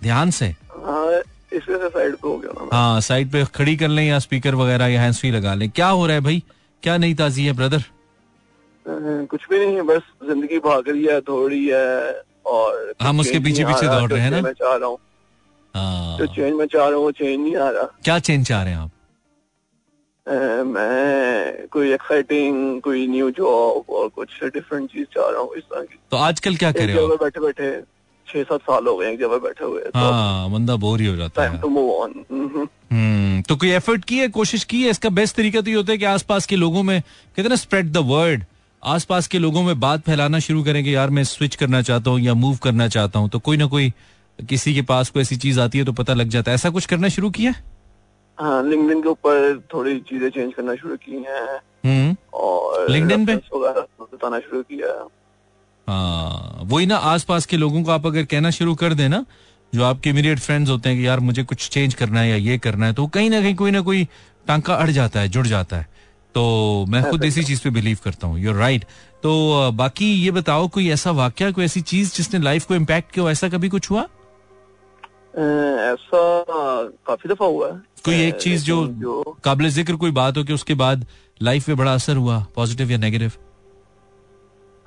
[0.01, 0.47] ध्यान से।
[0.85, 1.21] हाँ
[1.53, 4.55] इस वजह से साइड पे हो गया हाँ। साइड पे खड़ी कर लें या स्पीकर
[4.55, 6.43] वगैरह या हैंड्स फ्री लगा लें। क्या हो रहा है भाई?
[6.83, 7.85] क्या नई ताजी है ब्रदर
[9.31, 13.65] कुछ भी नहीं है बस ज़िंदगी भाग रही है थोड़ी है और हम उसके पीछे
[13.65, 14.41] पीछे दौड़ रहे हैं ना?
[14.41, 14.97] मैं चाह रहा हाँ।
[16.19, 18.73] जो चेंज मैं चाह रहा हूँ वो चेंज नहीं आ रहा। क्या चेंज चाह रहे
[18.73, 18.91] हैं आप?
[20.67, 25.83] मैं कोई एक्साइटिंग कोई न्यू जॉब और कुछ डिफरेंट चीज़ चाह रहा हूँ इस तरह
[25.83, 27.23] की। तो आजकल क्या करे जगह आप?
[27.23, 27.71] बैठे बैठे
[28.27, 31.17] छह सात साल हो गए एक जगह बैठे हुए तो हाँ बंदा बोर ही हो
[31.17, 34.91] जाता है। टू मूव ऑन हम्म तो कोई एफर्ट की है कोशिश की है?
[34.91, 37.93] इसका बेस्ट तरीका तो ये होता है कि आसपास के लोगों में कहते ना स्प्रेड
[37.93, 38.45] द वर्ड
[38.83, 42.21] आसपास के लोगों में बात फैलाना शुरू करें कि यार मैं स्विच करना चाहता हूँ
[42.21, 43.93] या मूव करना चाहता हूँ तो कोई ना कोई
[44.39, 46.87] किसी के पास कोई ऐसी चीज़ आती है तो पता लग जाता है। ऐसा कुछ
[46.87, 47.55] करना शुरू किया?
[48.39, 52.89] हाँ लिंक्डइन के ऊपर थोड़ी चीज़ें चेंज करना शुरू की हैं। हम्म। और
[53.27, 53.37] पे?
[53.37, 54.93] बताना शुरू किया।
[55.89, 59.25] हाँ वही ना आसपास के लोगों को आप अगर कहना शुरू कर देना
[59.73, 62.59] जो आपके इमीडिएट फ्रेंड्स होते हैं कि यार मुझे कुछ चेंज करना है या ये
[62.59, 64.05] करना है तो कहीं ना कहीं कोई ना कोई
[64.47, 65.87] टांका अड़ जाता है जुड़ जाता है।
[66.35, 68.85] तो मैं खुद इसी चीज़ पे बिलीव करता हूँ। यूर राइट
[69.23, 73.31] तो बाकी ये बताओ कोई ऐसा वाक्य कोई ऐसी चीज़ जिसने लाइफ को इम्पैक्ट किया
[73.31, 74.07] ऐसा कभी कुछ हुआ?
[75.37, 76.21] ऐसा
[77.07, 80.53] काफ़ी दफ़ा हुआ है। कोई एक चीज़ जो जो काबिल ज़िक्र कोई बात हो कि
[80.53, 81.05] उसके बाद
[81.41, 83.33] लाइफ पे बड़ा असर हुआ पॉजिटिव या नेगेटिव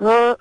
[0.00, 0.34] हाँ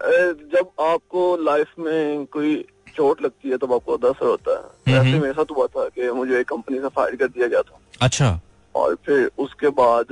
[0.53, 2.55] जब आपको लाइफ में कोई
[2.95, 6.09] चोट लगती है तब आपको ज़्यादा असर होता है। ऐसे मेरे साथ हुआ था कि
[6.11, 8.39] मुझे एक कंपनी से फायर कर दिया गया था। अच्छा।
[8.75, 10.07] और फिर उसके बाद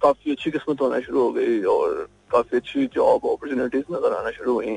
[0.00, 4.54] काफ़ी अच्छी किस्मत होना शुरू हो गई और काफ़ी अच्छी जॉब अपॉर्चुनिटीज़ नज़र आना शुरू
[4.54, 4.74] हुई।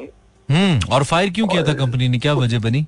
[0.49, 2.19] हम्म और फायर क्यों किया था कंपनी ने?
[2.19, 2.85] क्या वजह बनी?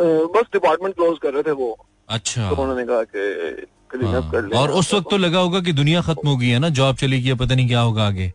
[0.00, 1.76] बस डिपार्टमेंट क्लोज कर रहे थे वो।
[2.08, 5.72] अच्छा। तो उन्होंने कहा कि अप कर हाँ, और उस वक्त तो लगा होगा कि
[5.72, 8.32] दुनिया खत्म हो गई है ना जॉब चली गई पता नहीं क्या होगा आगे।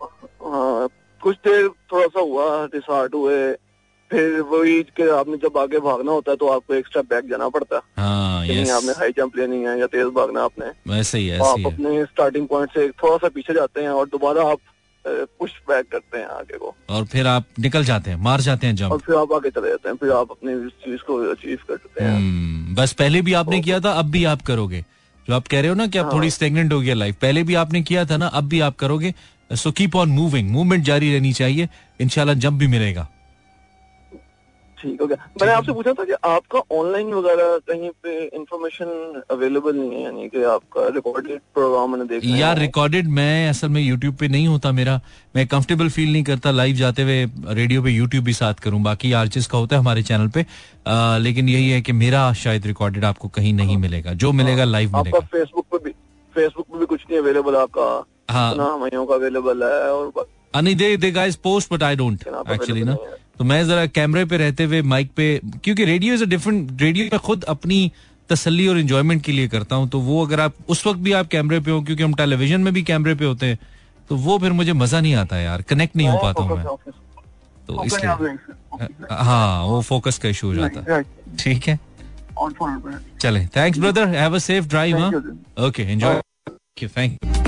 [0.00, 0.88] हाँ
[1.22, 3.52] कुछ देर थोड़ा सा हुआ डिसहार्ट हुए।
[4.10, 7.76] फिर वही कि आपने जब आगे भागना होता है तो आपको एक्स्ट्रा बैक जाना पड़ता
[7.76, 8.42] है। हाँ
[8.76, 12.04] आपने हाई जंप लेनी है या तेज भागना आपने। वैसे ही तो आप ही अपने
[12.04, 14.58] स्टार्टिंग पॉइंट से थोड़ा सा पीछे जाते हैं और दोबारा आप
[15.08, 18.82] पुश बैक करते हैं आगे को। और फिर आप निकल जाते हैं मार जाते हैं
[18.82, 22.16] और फिर आप आगे चले जाते हैं फिर आप अपनी चीज़ को अचीव करते हैं।
[22.16, 24.84] हम्म, बस पहले भी आपने किया था अब भी आप करोगे।
[25.28, 27.54] जो आप कह रहे हो ना कि आप थोड़ी स्टेगनेंट हो गया लाइफ पहले भी
[27.54, 29.14] आपने किया था ना अब भी आप करोगे।
[29.52, 31.68] So keep on moving movement जारी रहनी चाहिए।
[32.00, 33.08] इनशाला जंप भी मिलेगा।
[34.82, 39.76] ठीक हो गया मैंने आपसे पूछा था कि आपका ऑनलाइन वगैरह कहीं पे इंफॉर्मेशन अवेलेबल
[39.76, 44.14] नहीं है यानी कि आपका रिकॉर्डेड प्रोग्राम मैंने देखा यार रिकॉर्डेड मैं असल में यूट्यूब
[44.14, 45.00] पे नहीं होता मेरा।
[45.36, 49.12] मैं कंफर्टेबल फील नहीं करता लाइव जाते हुए रेडियो पे यूट्यूब भी साथ करूँ। बाकी
[49.12, 50.46] आर्टिस्ट का होता है हमारे चैनल पे।
[50.86, 54.88] आ, लेकिन यही है कि मेरा शायद रिकॉर्डेड आपको कहीं नहीं मिलेगा। जो मिलेगा लाइव
[54.88, 55.90] आपका मिलेगा। फेसबुक पे भी
[56.34, 61.10] फेसबुक पे भी कुछ नहीं अवेलेबल आपका हाँ। का अवेलेबल है और नहीं दे दे
[61.10, 64.80] guys post but I don't actually ना। है। तो मैं जरा कैमरे पे रहते हुए
[64.82, 65.24] माइक पे
[65.64, 67.90] क्योंकि radio is a different radio में खुद अपनी
[68.30, 71.26] तसली और इंजॉयमेंट के लिए करता हूँ तो वो अगर आप उस वक्त भी आप
[71.28, 73.58] कैमरे पे हो क्योंकि हम टेलीविज़न में भी कैमरे पे होते हैं
[74.10, 76.64] तो वो फिर मुझे मज़ा नहीं आता यार कनेक्ट नहीं हो पाता हूँ मैं।
[77.68, 78.10] तो इसलिए।
[79.10, 81.02] हाँ वो फोकस का इशू हो जाता। है
[81.38, 81.78] ठीक है?
[83.20, 84.96] चले thanks brother have a safe drive
[85.66, 86.20] okay enjoy
[86.82, 87.45] thank you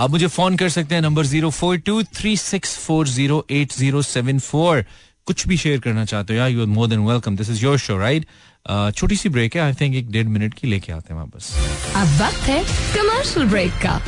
[0.00, 3.72] आप मुझे फ़ोन कर सकते हैं number zero four two three six four zero eight
[3.72, 4.84] zero seven four
[5.26, 7.76] कुछ भी शेयर करना चाहते हो यार you are more than welcome this is your
[7.78, 8.26] show right
[8.96, 11.52] छोटी सी ब्रेक है आई थिंक एक डेढ़ मिनट की लेके आते हैं वापस
[11.96, 12.62] अब वक्त है
[12.96, 14.00] कमर्शियल ब्रेक का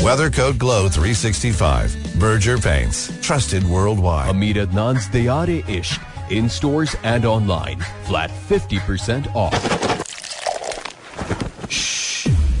[0.00, 1.96] Weather Code Glow 365.
[2.20, 3.00] Berger Paints.
[3.20, 4.28] Trusted worldwide.
[4.28, 7.80] Hamid Adnan's Dayare Ishq in stores and online.
[8.04, 9.54] Flat 50% off.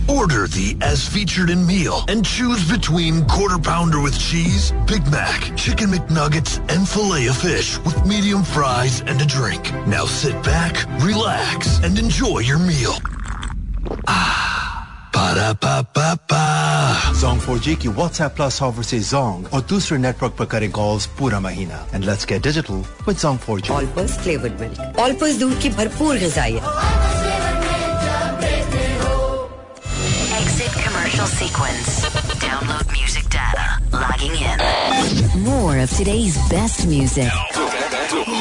[0.08, 5.54] Order the as featured in meal and choose between quarter pounder with cheese, Big Mac,
[5.56, 9.70] chicken McNuggets, and filet of fish with medium fries and a drink.
[9.86, 12.94] Now sit back, relax, and enjoy your meal.
[14.06, 14.37] Ah,
[15.17, 16.43] ba-da-ba-ba-ba.
[17.21, 21.39] Zong 4G की WhatsApp Plus offer से Zong और दूसरे network पर करें calls पूरा
[21.39, 26.17] महीना and let's get digital with Zong 4G Olpers flavoured milk Olpers दूध की भरपूर
[26.25, 26.63] गजाइयत
[30.43, 31.89] Exit commercial sequence.
[32.43, 33.65] Download music data.
[33.93, 35.43] Logging in.
[35.47, 37.46] More of today's best music.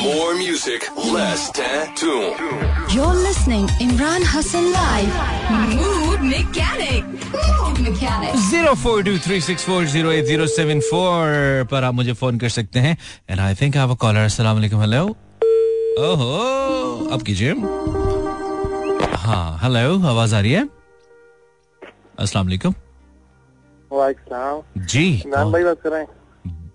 [0.01, 0.83] More music,
[1.13, 2.23] less tattoo.
[2.95, 5.13] You're listening Imran Hassan live.
[5.77, 7.03] Mood mechanic.
[7.35, 7.79] Mood
[11.71, 12.97] पर आप मुझे phone कर सकते हैं।
[13.29, 15.03] And I think आप कॉलर अस्सलाम वालेकुम हेलो
[16.07, 16.29] ओहो
[17.13, 17.53] अब कीजिए।
[19.23, 20.67] हाँ हेलो आवाज़ आ रही है?
[22.19, 22.73] अस्सलाम वालेकुम
[23.91, 26.09] वालेकुम जी भाई बात कर रहे हैं।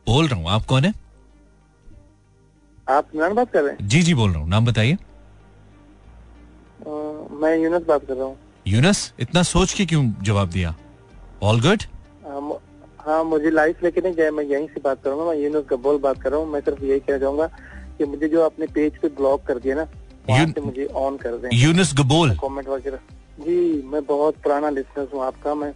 [0.07, 0.93] बोल रहा हूँ आप कौन है?
[2.87, 3.89] आप इमरान बात कर रहे हैं?
[3.89, 4.97] जी जी बोल रहा हूँ। नाम बताइए।
[7.43, 10.75] मैं यूनस बात कर रहा हूँ। यूनस इतना सोच के क्यों जवाब दिया?
[11.43, 11.83] ऑल गुड
[13.01, 16.21] हाँ मुझे लाइफ लेके नहीं गए मैं यहीं से बात करूँगा मैं यूनस गब्बोल बात
[16.23, 17.47] कर रहा हूँ। मैं सिर्फ़ यही कहना चाहूँगा
[17.99, 19.87] कि मुझे जो अपने पेज पे ब्लॉक कर दिया ना
[20.29, 22.99] वहाँ से मुझे ऑन कर दें। यूनस गबोल कमेंट वगैरह
[23.41, 23.57] जी
[23.93, 25.73] मैं बहुत पुराना लिसनर हूँ आपका। मैं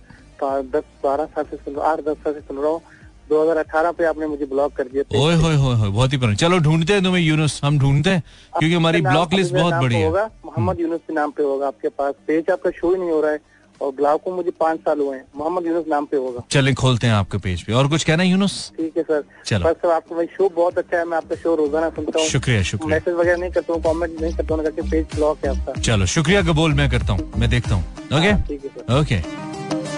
[0.71, 2.81] दस बारह साल से सुन आठ दस साल से सुन रहा हूँ।
[3.29, 6.59] 2018 पे आपने मुझे ब्लॉक कर दिया ओए होए होए होए बहुत ही पुराना। चलो
[6.61, 8.23] ढूंढते हैं तुम्हें यूनुस। हम ढूंढते हैं
[8.59, 11.89] क्योंकि हमारी ब्लॉक लिस्ट बहुत बड़ी है। होगा मोहम्मद यूनुस के नाम पे होगा आपके
[11.91, 13.41] पास। पेज आपका शो ही नहीं हो रहा है
[13.81, 17.07] और ब्लॉक को मुझे पाँच साल हुए हैं। मोहम्मद यूनुस नाम पे होगा। चलें खोलते
[17.07, 18.55] हैं आपके पेज पे। और कुछ कहना है यूनुस?
[18.77, 21.55] ठीक है सर। चलो। बस सर आपका भाई शो बहुत अच्छा है मैं आपका शो
[21.55, 25.07] रोज़ाना सुनता हूँ। शुक्रिया शुक्रिया। मैसेज वगैरह नहीं करता हूँ कमेंट नहीं करता हूँ पेज
[25.15, 29.01] ब्लॉक है आपका। चलो शुक्रिया गबोल मैं करता हूँ मैं देखता हूँ। ओके ठीक है
[29.01, 29.46] ओके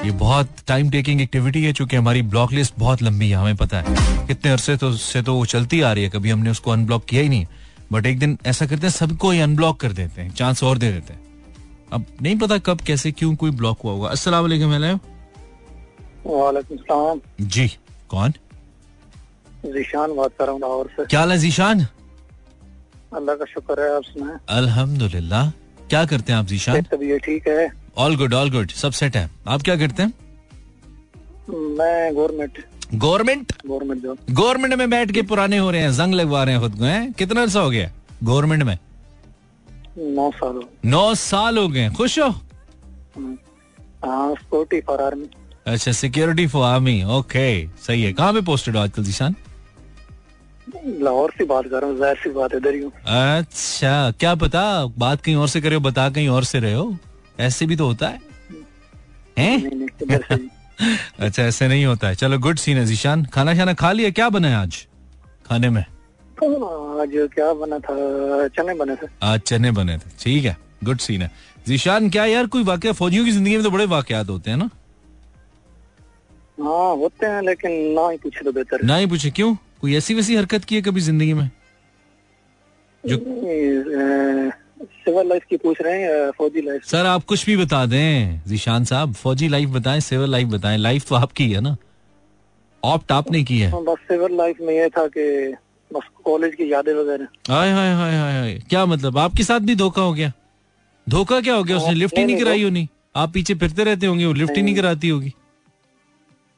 [0.04, 3.80] ये बहुत टाइम टेकिंग एक्टिविटी है चूँकि हमारी ब्लॉक लिस्ट बहुत लंबी है हमें पता
[3.80, 7.04] है। कितने अरसे तो से तो वो चलती आ रही है कभी हमने उसको अनब्लॉक
[7.04, 7.46] किया ही नहीं।
[7.92, 10.92] बट एक दिन ऐसा करते हैं सबको ही अनब्लॉक कर देते हैं चांस और दे
[10.92, 11.20] देते हैं।
[11.92, 14.76] अब नहीं पता कब कैसे क्यों कोई ब्लॉक हुआ होगा। अस्सलाम वालेकुम
[16.26, 17.68] सलाम। जी
[18.10, 18.32] कौन?
[19.66, 21.86] जीशान बात कर रहा हूँ लाहौर से। क्या हाल है जीशान?
[23.16, 25.50] अल्लाह का शुक्र है आप सुनाए। अल्हम्दुलिल्लाह।
[25.90, 26.82] क्या करते हैं आप जीशान?
[26.84, 27.68] तबीयत ठीक है?
[27.98, 29.28] ऑल गुड ऑल गुड सब सेट है.
[29.48, 30.12] आप क्या करते हैं?
[31.50, 32.58] मैं government
[32.94, 36.62] government government job government में बैठ के पुराने हो रहे हैं जंग लगवा रहे हैं
[36.62, 37.12] खुद को हैं?
[37.12, 37.90] कितना अर्सा हो गया
[38.22, 38.78] गवर्नमेंट में?
[39.98, 42.28] नौ साल नौ साल हो गए खुश हो?
[44.04, 45.28] हाँ सिक्योरिटी फॉर आर्मी
[45.66, 47.48] अच्छा सिक्योरिटी फॉर आर्मी ओके
[47.86, 49.34] सही है। कहाँ पे पोस्टेड हो आजकल जीशान?
[51.02, 54.86] लाहौर से बात कर रहा हूँ ज़ाहिर सी बात इधर हूँ अच्छा क्या पता?
[54.98, 56.96] बात कहीं और से करे हो बता कहीं और से रहे हो।
[57.40, 58.20] ऐसे भी तो होता है?
[59.38, 60.48] हैं।
[61.18, 64.10] अच्छा ऐसे नहीं होता है। चलो गुड सीन है जीशान। खाना शाना खा लिया?
[64.10, 64.86] क्या बना है आज
[65.46, 65.80] खाने में?
[65.82, 68.48] आज क्या बना था?
[68.48, 71.30] चने बने थे। आज चने बने थे। ठीक है गुड सीन है।
[71.66, 72.92] जीशान क्या यार कोई वाकया?
[72.92, 74.68] फौजियों की ज़िंदगी में तो बड़े वाकयात होते हैं ना?
[76.58, 79.54] हाँ होते हैं लेकिन ना ही पूछे तो बेहतर ना ही पूछे। क्यों?
[79.80, 81.50] कोई ऐसी वैसी हरकत की है कभी ज़िंदगी में?
[85.08, 88.84] सिविल लाइफ की पूछ रहे हैं फौजी लाइफ सर आप कुछ भी बता दें जीशान
[88.84, 91.76] साहब फौजी लाइफ बताएँ सिविल लाइफ बताएँ। लाइफ तो आपकी है ना?
[92.82, 95.54] ऑप्ट आपने की है। हाँ, बस सिविल लाइफ में ये था कि
[95.90, 99.18] बस कॉलेज की यादें वगैरह। हाय हाय हाय हाय हाय क्या मतलब?
[99.18, 100.32] आपके साथ भी धोखा हो गया।
[101.06, 101.76] धोखा क्या हो गया?
[101.76, 104.74] उसने लिफ्ट ही नहीं कराई होनी। आप पीछे फिरते रहते होंगे वो लिफ्ट ही नहीं
[104.74, 105.32] कराती होगी।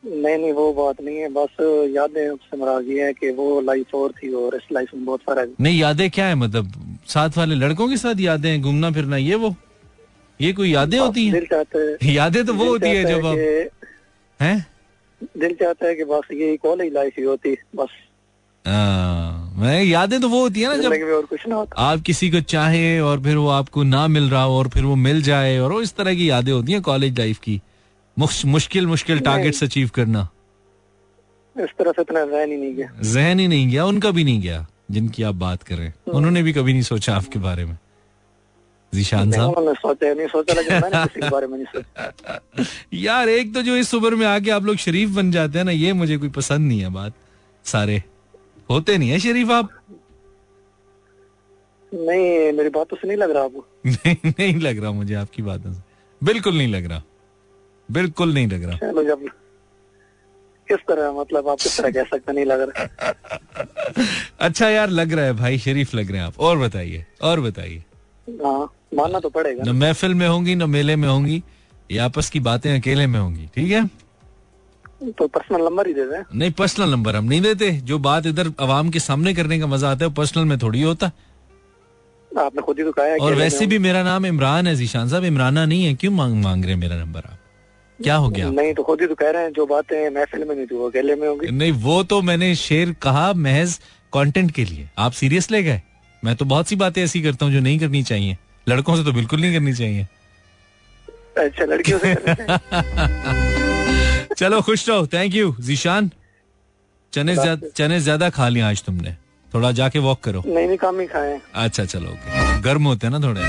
[0.04, 1.56] नहीं नहीं वो बात नहीं है। बस
[1.96, 5.20] यादें उससे मराज ये है कि वो लाइफ और थी और इस लाइफ में बहुत
[5.20, 6.34] फ़र्क है। नहीं यादें क्या है?
[6.34, 9.55] मतलब साथ वाले लड़कों के साथ यादें हैं घूमना फिरना ये वो
[10.40, 11.33] ये कोई यादें होती हैं?
[11.35, 13.37] दिल है यादें तो वो होती है जब आप
[14.40, 14.66] हैं?
[15.38, 17.88] दिल चाहता है कि बस ये कॉलेज लाइफ ही होती बस।
[18.64, 22.31] हाँ, मैं यादें तो वो होती है ना जब और कुछ ना होता। आप किसी
[22.31, 25.59] को चाहे और फिर वो आपको ना मिल रहा हो और फिर वो मिल जाए
[25.59, 27.61] और वो इस तरह की यादें होती हैं कॉलेज लाइफ की।
[28.16, 30.29] मुश्किल मुश्किल टारगेट्स अचीव करना।
[31.57, 34.40] इस तरह से इतना जहन ही नहीं गया। जहन ही नहीं गया उनका भी नहीं
[34.40, 37.79] गया। जिनकी आप बात कर रहे हैं। उन्होंने भी कभी नहीं सोचा आपके बारे में।
[38.94, 43.55] जीशान साहब। उन्होंने सोचा नहीं सोचा लेकिन मैंने किसी बारे में नहीं सोचा। यार एक
[43.55, 46.16] तो जो इस उम्र में आके आप लोग शरीफ बन जाते हैं ना ये मुझे
[46.16, 47.12] कोई पसंद नहीं है बात।
[47.64, 48.03] सारे।
[48.70, 49.70] होते नहीं है शरीफ आप?
[51.94, 53.66] नहीं मेरी बातों से नहीं लग रहा आपको?
[53.87, 55.81] नहीं नहीं लग रहा मुझे आपकी बातों से।
[56.22, 57.03] बिल्कुल नहीं लग रहा।
[57.90, 58.79] बिल्कुल नहीं लग रहा।
[60.72, 64.04] किस तरह मतलब आप किस तरह कह सकते नहीं लग रहा।
[64.40, 67.83] अच्छा यार लग रहा है भाई शरीफ लग रहे हैं आप। और बताइए और बताइए।
[68.44, 71.42] हाँ मानना तो पड़ेगा। न महफिल में होंगी न मेले में होंगी
[71.90, 73.85] ये आपस की बातें अकेले में होंगी ठीक है?
[75.18, 78.52] तो पर्सनल नंबर ही दे दें। नहीं पर्सनल नंबर हम नहीं देते। जो बात इधर
[78.61, 81.11] आवाम के सामने करने का मज़ा आता है पर्सनल में थोड़ी होता।
[82.30, 85.24] आपने खुद ही तो कहा है और वैसे भी मेरा नाम इमरान है जीशान साहब।
[85.24, 87.38] इमराना नहीं है क्यों मांग मांग रहे हैं मेरा नंबर आप?
[88.02, 88.50] क्या हो गया?
[88.50, 90.88] नहीं तो खुद ही तो कह रहे हैं जो बातें महफिल में नहीं थी वो
[90.88, 93.78] अकेले में होंगी। नहीं वो तो मैंने शेर कहा महज
[94.12, 95.80] कंटेंट के लिए। आप सीरियस ले गए?
[96.22, 98.36] मैं तो बहुत सी बातें ऐसी करता हूँ जो नहीं करनी चाहिए।
[98.66, 100.06] लड़कों से तो बिल्कुल नहीं करनी चाहिए।
[101.38, 102.14] अच्छा लड़कियों से
[104.34, 106.10] चलो खुश रहो। थैंक यू जीशान
[107.12, 109.14] चने ज़्यादा चने ज़्यादा खा लिया आज तुमने।
[109.54, 112.16] थोड़ा जाके वॉक करो। नहीं नहीं काम ही खाए। अच्छा चलो
[112.64, 113.40] गर्म होते हैं ना थोड़े।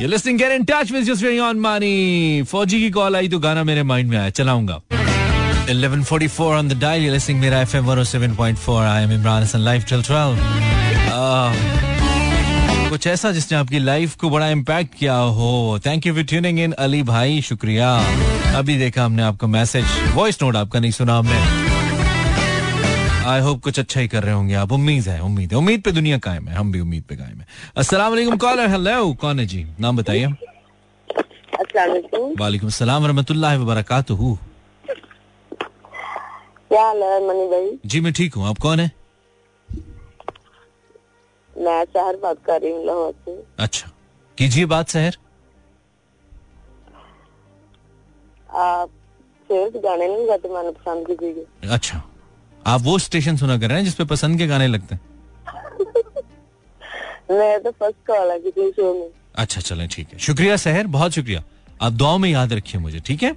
[0.00, 3.64] ये listing get in touch with just on मानी फौजी की कॉल आई तो गाना
[3.64, 4.80] मेरे माइंड में आया चलाऊँगा।
[5.70, 10.02] 1144 on the dial you're listening मेरा FM 107.4 I am Imran Hassan live till
[10.08, 10.40] 12
[11.12, 11.52] Ah,
[12.90, 16.72] कुछ ऐसा जिसने आपकी लाइफ को बड़ा इम्पैक्ट किया हो। Thank you for tuning in
[16.86, 17.94] Ali भाई शुक्रिया।
[18.58, 19.84] अभी देखा हमने आपका मैसेज
[20.14, 21.69] वॉइस नोट आपका नहीं सुना हमने।
[23.26, 25.92] आई होप कुछ अच्छा ही कर रहे होंगे आप। उम्मीद है उम्मीद है। उम्मीद पे
[25.92, 29.46] दुनिया कायम है हम भी उम्मीद पे कायम है। अस्सलाम वालेकुम कॉलर हेलो कौन है
[29.46, 29.66] जी?
[29.80, 30.26] नाम बताइए।
[32.40, 34.38] वालेकुम। अस्सलाम रहमतुल्लाहि व बरकातुहू
[36.70, 37.78] क्या हाल है मनी भाई?
[37.86, 38.90] जी मैं ठीक हूँ। आप कौन है?
[41.54, 43.90] मैं शहर बात कर रही हूँ लाहौर से। अच्छा।
[44.38, 45.16] कीजिए बात शहर।
[48.50, 48.88] आप
[49.50, 52.02] शेर गाने नहीं गाते मैंने पसंद किसी के अच्छा।
[52.70, 55.00] आप वो स्टेशन सुना कर रहे हैं जिसपे पसंद के गाने लगते हैं?
[57.38, 59.08] मैं तो फ़र्स्ट कॉल शो में।
[59.42, 61.42] अच्छा चलें ठीक है। शुक्रिया सहर बहुत शुक्रिया।
[61.82, 63.32] आप दुआओं में याद रखिए मुझे ठीक है?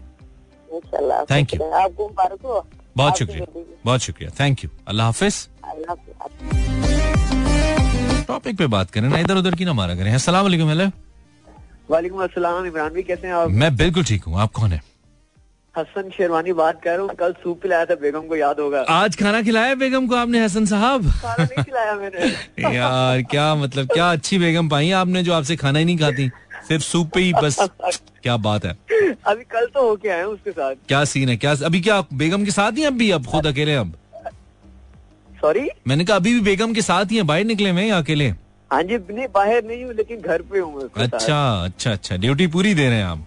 [1.32, 2.66] थैंक यू आपको मुबारक हो।
[2.98, 3.46] बहुत शुक्रिया
[3.86, 5.48] बहुत शुक्रिया। थैंक यू अल्लाह हाफिज।
[8.28, 10.90] टॉपिक पे बात करें ना इधर उधर की ना मारा करें। अस्सलाम वालेकुम हेलो।
[11.90, 13.50] वालेकुम अस्सलाम इमरान भी कैसे हैं आप?
[13.50, 14.82] मैं बिल्कुल ठीक हूँ। आप कौन है?
[15.76, 19.16] हसन शेरवानी बात कर रहा हूँ कल सूप पिलाया था बेगम को याद होगा। आज
[19.20, 21.10] खाना खिलाया बेगम को आपने हसन साहब?
[21.12, 25.56] खाना नहीं खिलाया मैंने। यार क्या मतलब क्या अच्छी बेगम पाई है आपने जो आपसे
[25.56, 26.30] खाना ही नहीं खाती?
[26.68, 27.58] सिर्फ़ सूप पे ही बस।
[28.24, 28.76] क्या बात है।
[29.28, 32.52] अभी कल तो होके आए उसके साथ। क्या सीन है क्या अभी क्या बेगम के
[32.52, 33.94] साथ ही हैं अब भी अब खुद अकेले अब?
[35.42, 38.30] सॉरी मैंने कहा अभी भी बेगम के साथ ही हैं बाहर निकले हुए या अकेले?
[38.72, 42.74] हाँ जी नहीं बाहर नहीं हूँ लेकिन घर पे हूँ अच्छा अच्छा अच्छा ड्यूटी पूरी
[42.74, 43.26] दे रहे हैं आप।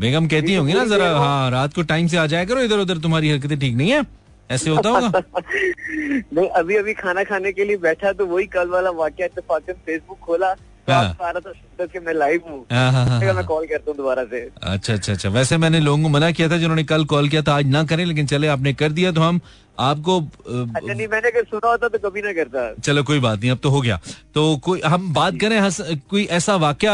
[0.00, 2.98] बेगम कहती होंगी ना जरा हाँ रात को टाइम से आ जाया करो इधर उधर
[2.98, 4.06] तुम्हारी हरकतें ठीक नहीं है।
[4.50, 5.22] ऐसे होता होगा?
[6.34, 9.28] नहीं अभी अभी खाना खाने के लिए बैठा तो वही कल वाला वाक्य
[9.72, 14.94] फेसबुक खोला। तो हाँ। लाइव हूँ हाँ, मैंने कहा। मैं कॉल करता दोबारा से। अच्छा
[14.94, 17.66] अच्छा अच्छा। वैसे मैंने लोगों को मना किया था जिन्होंने कल कॉल किया था आज
[17.66, 19.40] ना करें लेकिन चले आपने कर दिया तो हम
[19.80, 23.50] आपको अच्छा नहीं मैंने अगर सुना होता तो कभी ना करता। चलो कोई बात नहीं
[23.50, 24.00] अब तो हो गया।
[24.34, 26.88] तो कोई हम बात करें हस, कोई ऐसा वाक्य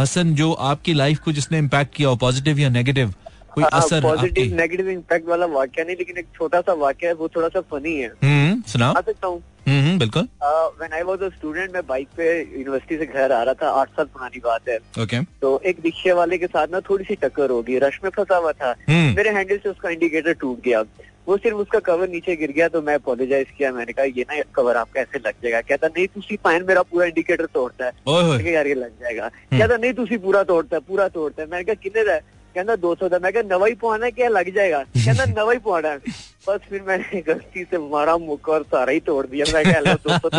[0.00, 3.14] हसन जो आपकी लाइफ को जिसने इम्पैक्ट किया हो पॉजिटिव या नेगेटिव
[3.54, 7.12] कोई आ, असर पॉजिटिव नेगेटिव इम्पैक्ट वाला वाक्य नहीं लेकिन एक छोटा सा वाक्य है
[7.14, 11.22] वो थोड़ा सा फनी है। हम्म सुनाओ। सकता हूँ। हम्म हम्म, बिल्कुल। When I was
[11.22, 14.68] a student मैं बाइक पे यूनिवर्सिटी से घर आ रहा था आठ साल पुरानी बात
[14.68, 18.10] है। ओके तो एक रिक्शे वाले के साथ ना थोड़ी सी टक्कर होगी रश में
[18.16, 20.82] फंसा हुआ था। हम्म। मेरे हैंडल से उसका इंडिकेटर टूट गया।
[21.28, 24.40] वो सिर्फ़ उसका कवर नीचे गिर गया तो मैं अपोलोजाइज किया। मैंने कहा ये ना
[24.54, 28.66] कवर आपका ऐसे लग जाएगा। कहता नहीं तुसी पाइन मेरा पूरा इंडिकेटर तोड़ता है। यार
[28.66, 32.04] ये लग जाएगा। कहता नहीं तुसी पूरा तोड़ता है पूरा तोड़ता है। मैंने कहा कितने
[32.04, 32.18] का
[32.54, 34.82] कहता दो सौ का मैं कहा नवा ही पुआना क्या लग जाएगा?
[34.96, 35.98] कहना नवा ही पुआना है।
[36.46, 40.18] बस फिर मैंने गलती से मारा मुक्का और सारा ही तोड़ दिया। मैं कहा दो
[40.18, 40.38] सौ तो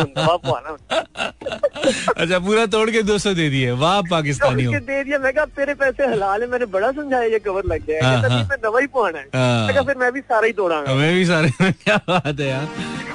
[2.18, 5.74] अच्छा पूरा तोड़ के 200 दे दिए। वाह पाकिस्तानी हो दे दिया। मैं कहा तेरे
[5.74, 8.88] पैसे हलाल है मैंने बड़ा समझाया ये कवर लग जाएगा हाँ, हाँ। मैं नवा ही
[8.88, 11.98] पुआना है। हाँ। मैं कहा फिर मैं भी सारा ही तोड़ांगा। हमें भी सारे क्या
[12.10, 12.68] बात है यार।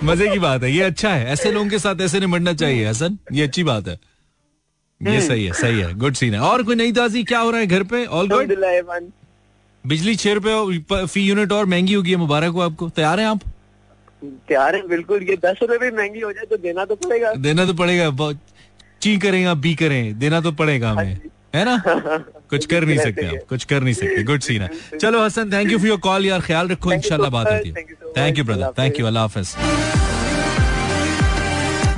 [0.05, 3.19] मज़े की बात है। ये अच्छा है। ऐसे लोगों के साथ ऐसे निपटना चाहिए हसन।
[3.33, 3.99] ये अच्छी बात है।
[5.01, 7.25] ये सही है सही है। गुड सीन है। और कोई नई ताजी?
[7.25, 8.07] क्या हो रहा है घर पे?
[8.07, 8.53] ऑल गुड
[9.85, 13.41] बिजली छह रुपए फ़ी यूनिट और महँगी होगी मुबारक हो आपको। तैयार हैं आप?
[14.49, 17.67] तैयार है बिल्कुल। ये दस रुपए भी महँगी हो जाए तो देना तो पड़ेगा। देना
[17.67, 18.33] तो पड़ेगा
[19.03, 21.19] ची करें या बी करें देना तो पड़ेगा हमें।
[21.55, 21.77] है ना?
[22.51, 24.71] कुछ कर नहीं सकते आप कुछ कर नहीं सकते। गुड सीन है।
[25.01, 27.75] चलो Hasan thank you for your call यार ख्याल रखो इंशाल्लाह बात होती है।
[28.17, 29.55] Thank you brother thank you अल्लाह हाफिज।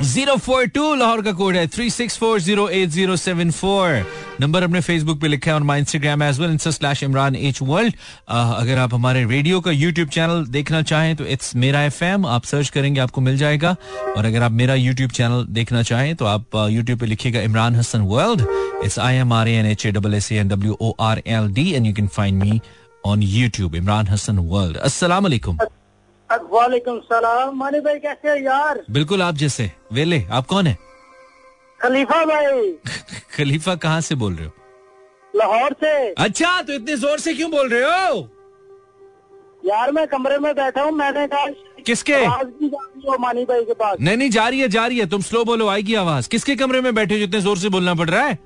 [0.01, 4.05] ज़ीरो फोर टू लाहौर का कोड है three six four zero eight zero seven four
[4.41, 7.61] number अपने फेसबुक पे लिखा है और my Instagram as well insta slash Imran H
[7.61, 7.93] world
[8.27, 12.69] अगर आप हमारे रेडियो का यूट्यूब चैनल देखना चाहें तो इट्स मेरा एफएम आप सर्च
[12.69, 13.75] करेंगे, आपको मिल जाएगा।
[14.17, 18.01] और अगर आप मेरा यूट्यूब चैनल देखना चाहें तो आप यूट्यूब पे लिखिएगा Imran Hasan
[18.13, 18.45] world
[18.83, 21.69] it's I M R N H A double S N W O R L D
[21.71, 22.61] and you can find me
[23.05, 25.27] on YouTube Imran Hasan world अस्सलाम
[26.31, 28.83] वालेकुम सलाम। मानी भाई कैसे हो यार?
[28.91, 30.77] बिल्कुल आप जैसे। वेले आप कौन है?
[31.81, 32.71] खलीफा भाई।
[33.37, 34.51] खलीफा कहाँ से बोल रहे हो?
[35.35, 38.29] लाहौर से। अच्छा तो इतने ज़ोर से क्यों बोल रहे हो?
[39.65, 41.45] यार मैं कमरे में बैठा हूँ। मैंने कहा
[41.85, 42.13] किसके?
[42.13, 44.85] आवाज़ भी जा रही हो मानी भाई के पास। नहीं नहीं जा रही है जा
[44.87, 47.69] रही है। तुम स्लो बोलो आएगी आवाज़। किसके कमरे में बैठे हो जितने ज़ोर से
[47.69, 48.39] बोलना पड़ रहा है?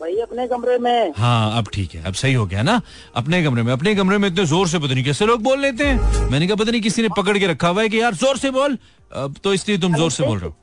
[0.00, 2.80] भाई अपने कमरे में। हाँ अब ठीक है अब सही हो गया ना?
[3.16, 5.84] अपने कमरे में अपने कमरे में इतने ज़ोर से पता नहीं कैसे लोग बोल लेते
[5.84, 8.36] हैं। मैंने कहा पता नहीं किसी ने पकड़ के रखा हुआ है कि यार ज़ोर
[8.38, 8.78] से बोल।
[9.14, 10.56] अब तो इसलिए तुम ज़ोर से बोल रहे हो।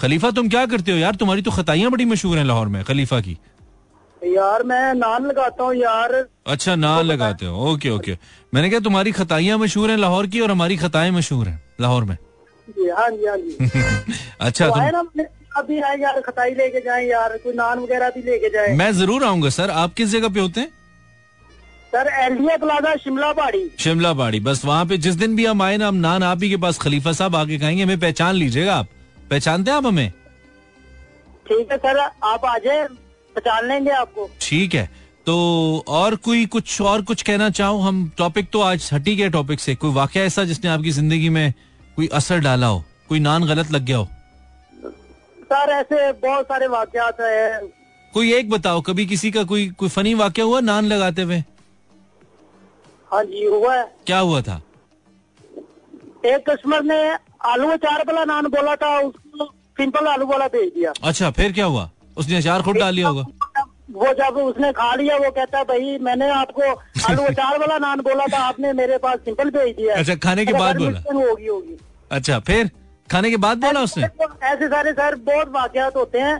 [0.00, 1.14] खलीफा तुम क्या करते हो यार?
[1.14, 3.38] तुम्हारी तो खताइयाँ बड़ी मशहूर है लाहौर में खलीफा की।
[4.22, 6.12] यार मैं नान लगाता हूँ यार।
[6.46, 8.16] अच्छा नान लगाते हो। Okay okay.
[8.54, 12.16] मैंने कहा तुम्हारी खताइयाँ मशहूर हैं लाहौर की और हमारी खताएँ मशहूर हैं लाहौर में।
[12.68, 15.24] जी हाँ जी हाँ जी। अच्छा तो तुम ना
[15.58, 19.24] अभी आए यार खताई लेके जाए यार कोई नान वगैरह भी लेके जाए। मैं ज़रूर
[19.24, 20.68] आऊँगा सर। आप किस जगह पे होते हैं?
[21.92, 25.76] सर एलडीए प्लाजा शिमला पहाड़ी शिमला पहाड़ी बस वहाँ पे जिस दिन भी हम आए
[25.76, 28.88] ना हम नान आप ही के पास खलीफा साहब आके खाएँगे हमें पहचान लीजिएगा आप।
[29.30, 30.10] पहचानते हैं आप हमें?
[31.48, 32.84] ठीक है सर आप आ जाए
[33.36, 34.84] पहचान लेंगे आपको। ठीक है।
[35.26, 37.78] तो और कोई कुछ और कुछ कहना चाहो?
[37.78, 41.52] हम टॉपिक तो आज हटी गए टॉपिक से। कोई वाक्य ऐसा जिसने आपकी ज़िंदगी में
[41.96, 42.84] कोई असर डाला हो?
[43.08, 44.08] कोई नान गलत लग गया हो?
[45.52, 47.60] सर ऐसे बहुत सारे वाकयात है।
[48.12, 51.38] कोई एक बताओ कभी किसी का कोई कोई फनी वाक्य हुआ नान लगाते हुए?
[53.10, 54.60] हाँ जी हुआ है। क्या हुआ था?
[56.26, 57.00] एक कस्टमर ने
[57.48, 59.44] आलू अचार वाला नान बोला था उसको
[59.78, 61.90] सिंपल आलू वाला भेज दिया। अच्छा फिर क्या हुआ?
[62.16, 63.24] उसने अचार खुद डाल लिया होगा।
[63.92, 66.62] वो जब उसने खा लिया वो कहता भाई मैंने आपको
[67.08, 70.52] आलू अचार वाला नान बोला था आपने मेरे पास सिंपल भेज दिया अच्छा, खाने के
[70.52, 71.00] बाद बोला?
[71.12, 71.78] होगी होगी।
[72.12, 72.70] अच्छा फिर?
[73.10, 74.04] खाने के बाद बोला उसने?
[74.04, 76.36] ऐसे सारे सर बहुत वाकयात होते हैं।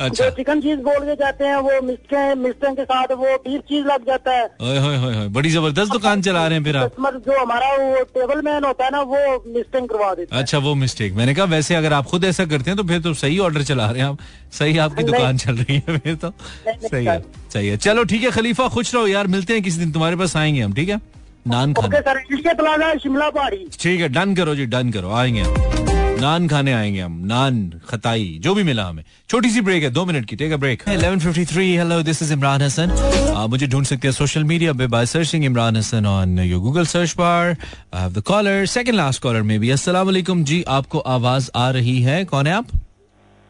[0.00, 3.60] अच्छा। जो चिकन चीज़ बोल के जाते हैं वो मिस्टेक मिस्टेक के साथ वो बीफ
[3.68, 6.76] चीज़ लग जाता है। ओए होए होए होए बड़ी ज़बरदस्त दुकान चला रहे हैं फिर
[6.76, 9.18] आप। कस्टमर जो हमारा वो टेबल मैन होता है ना वो
[9.48, 12.76] मिस्टेक करवा देता अच्छा वो मिस्टेक मैंने कहा वैसे अगर आप खुद ऐसा करते हैं
[12.76, 14.18] तो फिर तो सही ऑर्डर चला रहे हैं आप।
[14.52, 16.32] सही आपकी दुकान चल रही है फिर तो।
[16.68, 17.20] सही है
[17.52, 20.36] सही है। चलो ठीक है खलीफा खुश रहो यार मिलते हैं किसी दिन तुम्हारे पास
[20.36, 21.00] आएँगे हम ठीक है?
[21.48, 25.79] नान खाने। शिमला पहाड़ी। ठीक है डन करो जी डन करो आएँगे हम।
[26.20, 30.04] नान खाने आएँगे हम। नान खताई जो भी मिला हमें। छोटी सी ब्रेक है दो
[30.06, 32.90] मिनट की take a break 11:53 hello this is Imran Hasan
[33.36, 36.86] आप मुझे ढूंढ सकते हैं सोशल मीडिया पे by searching Imran Hasan on your Google
[36.86, 40.98] search bar I have the caller second last caller में भी अस्सलाम वालेकुम जी आपको
[40.98, 42.66] आवाज़ आ रही है। कौन है आप?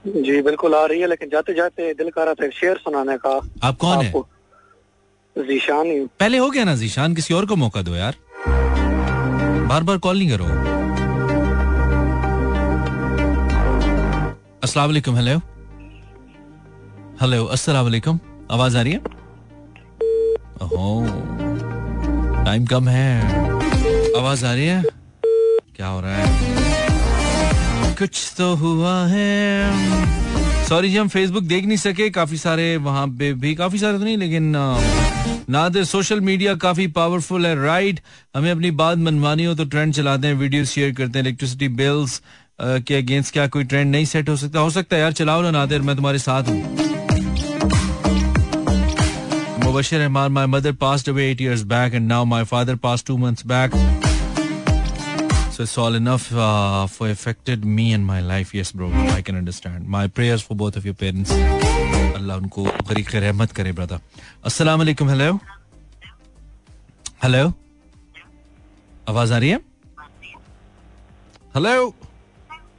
[0.05, 3.41] जी बिल्कुल आ रही है लेकिन जाते जाते दिल कर रहा था शेर सुनाने का।
[3.63, 4.13] आप कौन है?
[5.37, 8.15] जीशान ही। पहले हो गया ना जीशान किसी और को मौका दो यार।
[9.69, 10.70] बार बार कॉल नहीं करो।
[14.65, 15.37] अस्सलाम वालेकुम हेलो
[17.21, 18.19] हेलो अस्सलाम वालेकुम
[18.53, 18.99] आवाज़ आ रही है?
[20.63, 20.91] ओहो
[22.45, 23.13] टाइम कम है।
[24.19, 24.83] आवाज़ आ रही है?
[25.77, 27.95] क्या हो रहा है?
[27.99, 33.33] कुछ तो हुआ है। सॉरी जी, हम फेसबुक देख नहीं सके। काफ़ी सारे वहाँ पे
[33.33, 34.53] भी, काफ़ी सारे तो नहीं, लेकिन
[35.51, 38.01] नादिर सोशल मीडिया काफ़ी पावरफुल है राइट
[38.37, 42.21] हमें अपनी बात मनवानी हो तो ट्रेंड चलाते हैं वीडियो शेयर करते हैं इलेक्ट्रिसिटी बिल्स
[42.63, 45.51] के अगेंस्ट क्या कोई ट्रेंड नहीं सेट हो सकता हो सकता है यार चलाओ ना
[45.51, 46.59] नादिर मैं तुम्हारे साथ हूँ
[49.65, 53.19] Mubashir Rehman my mother passed away 8 years back and now my father passed 2
[53.25, 53.77] months back
[55.55, 59.41] so it's all enough uh, for affected me and my life yes bro I can
[59.43, 61.35] understand my prayers for both of your parents
[62.21, 64.01] अल्लाह उनको गरीक रहमत करे brother
[64.51, 65.33] अस्सलाम वालेकुम hello
[67.25, 67.43] hello
[69.09, 69.59] आवाज़ आ रही है
[71.57, 71.75] हेलो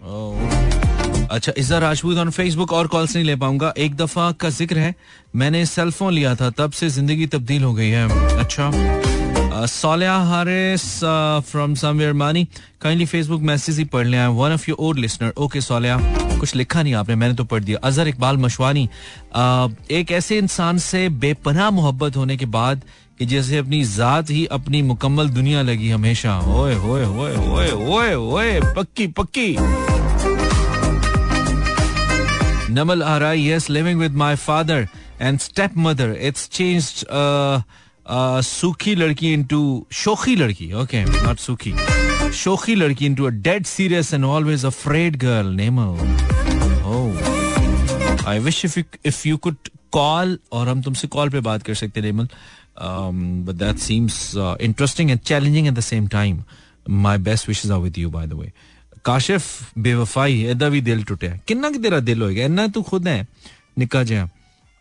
[0.04, 4.93] अच्छा इजा राजपूत ऑन फेसबुक और कॉल्स नहीं ले पाऊँगा। एक दफ़ा का ज़िक्र है,
[5.36, 8.72] मैंने सेल फ़ोन लिया था, तब से ज़िंदगी तब्दील हो गई है। अच्छा।
[9.68, 10.84] सोलिया हारिस
[11.49, 12.43] फ्रॉम समवेयर मानी
[12.82, 15.97] काइंडली फेसबुक मैसेज ही पढ़ लिया one of your old listener okay Solia,
[16.39, 18.88] कुछ लिखा नहीं आपने, मैंने तो पढ़ दिया। अजहर इकबाल मशवानी
[19.91, 22.82] एक ऐसे इंसान से बेपनाह मोहब्बत होने के बाद
[23.20, 28.14] कि जैसे अपनी जात ही अपनी मुकम्मल दुनिया लगी हमेशा। ओए ओए ओए ओए ओए
[28.16, 29.56] ओए, पक्की पक्की।
[32.74, 34.87] Namal Ara yes living with my father
[35.20, 35.39] and
[35.87, 37.07] stepmother it's changed
[38.47, 39.62] सूखी लड़की इनटू
[40.03, 41.74] शोखी लड़की ओके नॉट सूखी
[42.43, 48.78] शोखी लड़की into a dead serious and always afraid girl Namal oh I wish if
[48.78, 49.57] you if you could
[49.93, 52.28] call और हम तुमसे call पे बात कर सकते नेमल
[52.78, 56.45] Um, but that seems uh, interesting and challenging at the same time.
[56.87, 58.53] My best wishes are with you, by the way.
[59.06, 62.45] Kashif बेवफाई एदा भी दिल टुटिया किन्ना कि तेरा दिल होएगा?
[62.45, 63.28] इन्ना तू खुद है,
[63.78, 64.30] निका जया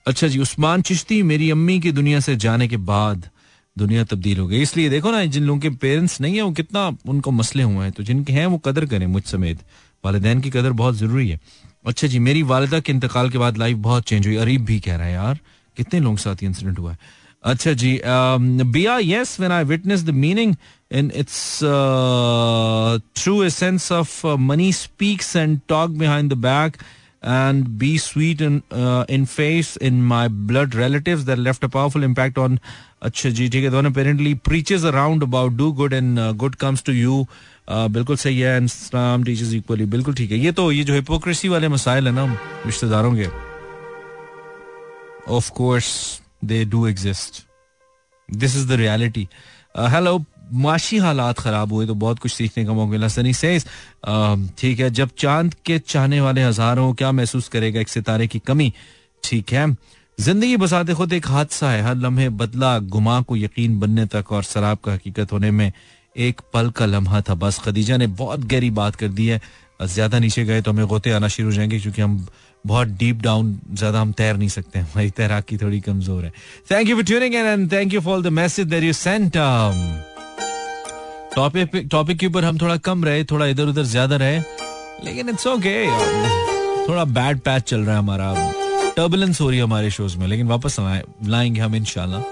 [0.07, 3.29] अच्छा जी, उस्मान चिश्ती मेरी अम्मी की दुनिया से जाने के बाद
[3.77, 6.87] दुनिया तब्दील हो गई। इसलिए देखो ना, जिन लोगों के पेरेंट्स नहीं है, वो कितना
[7.09, 9.59] उनको मसले हुए हैं। तो जिनके हैं, वो कदर करें मुझ समेत।
[10.05, 11.39] वालदेन की कदर बहुत ज़रूरी है।
[11.87, 14.97] अच्छा जी, मेरी वालदा के इंतकाल के बाद लाइफ बहुत चेंज हुई। अरीब भी कह
[14.97, 15.39] रहा है यार,
[15.77, 16.99] कितने लोगों के साथ इंसिडेंट हुआ है।
[17.45, 20.55] अच्छा जी बिया yes when I witness the meaning
[20.92, 26.78] in its uh, true essence of uh, money speaks and talk behind the back
[27.24, 32.04] and be sweet in, uh, in face in my blood relatives that left a powerful
[32.04, 32.60] impact on
[33.02, 36.82] अच्छा जी ठीक है दोनों apparently preaches around about do good and uh, good comes
[36.84, 37.18] to you
[37.68, 40.94] uh, बिल्कुल सही है and Islam teaches equally बिल्कुल ठीक है ये तो ये जो
[40.94, 42.26] हिपोक्रेसी वाले मसाइल है ना
[42.66, 43.28] रिश्तेदारों के
[45.34, 45.90] of course
[46.46, 47.44] they do exist
[48.30, 49.28] this is the reality
[49.94, 50.18] hello
[50.53, 53.59] माशी हालात खराब हुए तो बहुत कुछ सीखने का मौका मिला। सनी से
[54.59, 58.73] ठीक है, जब चाँद के चाहने वाले हज़ारों क्या महसूस करेगा एक सितारे की कमी?
[59.23, 59.67] ठीक है।
[60.19, 64.43] ज़िंदगी बसाते खुद एक हादसा है। हर लम्हे बदला गुमा को यकीन बनने तक और
[64.45, 65.73] शराब का हकीकत होने में
[66.17, 69.41] एक पल का लम्हा था। बस खदीजा ने बहुत गहरी बात कर दी है।
[69.83, 72.27] ज़्यादा नीचे गए तो हमें गोते आना शुरू हो जाएँगे क्योंकि हम
[72.65, 76.33] बहुत डीप डाउन ज़्यादा हम तैर नहीं सकते। हमारी तैराकी थोड़ी कमज़ोर है।
[76.71, 79.37] Thank you for tuning and thank you for the message that you sent
[81.37, 84.41] topic topic के ऊपर हम थोड़ा कम रहे, थोड़ा इधर उधर ज़्यादा रहे,
[85.05, 85.87] लेकिन इट्स ओके
[86.89, 88.35] थोड़ा बैड पैच चल रहा है हमारा।
[88.97, 92.23] टर्बुलेंस हो रही है हमारे शोज़ में, लेकिन वापस लाएँगे हम इनशाला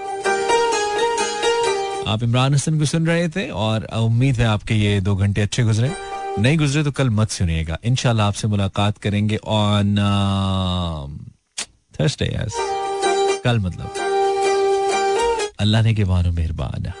[2.07, 5.63] आप इमरान हसन को सुन रहे थे और उम्मीद है आपके ये दो घंटे अच्छे
[5.63, 5.91] गुजरे।
[6.39, 9.95] नहीं गुजरे तो कल मत सुनिएगा। इनशाला आपसे मुलाकात करेंगे ऑन
[11.99, 12.55] थर्सडे यस
[13.43, 13.93] कल मतलब।
[15.59, 16.91] अल्लाह ने के मानो मेहरबान।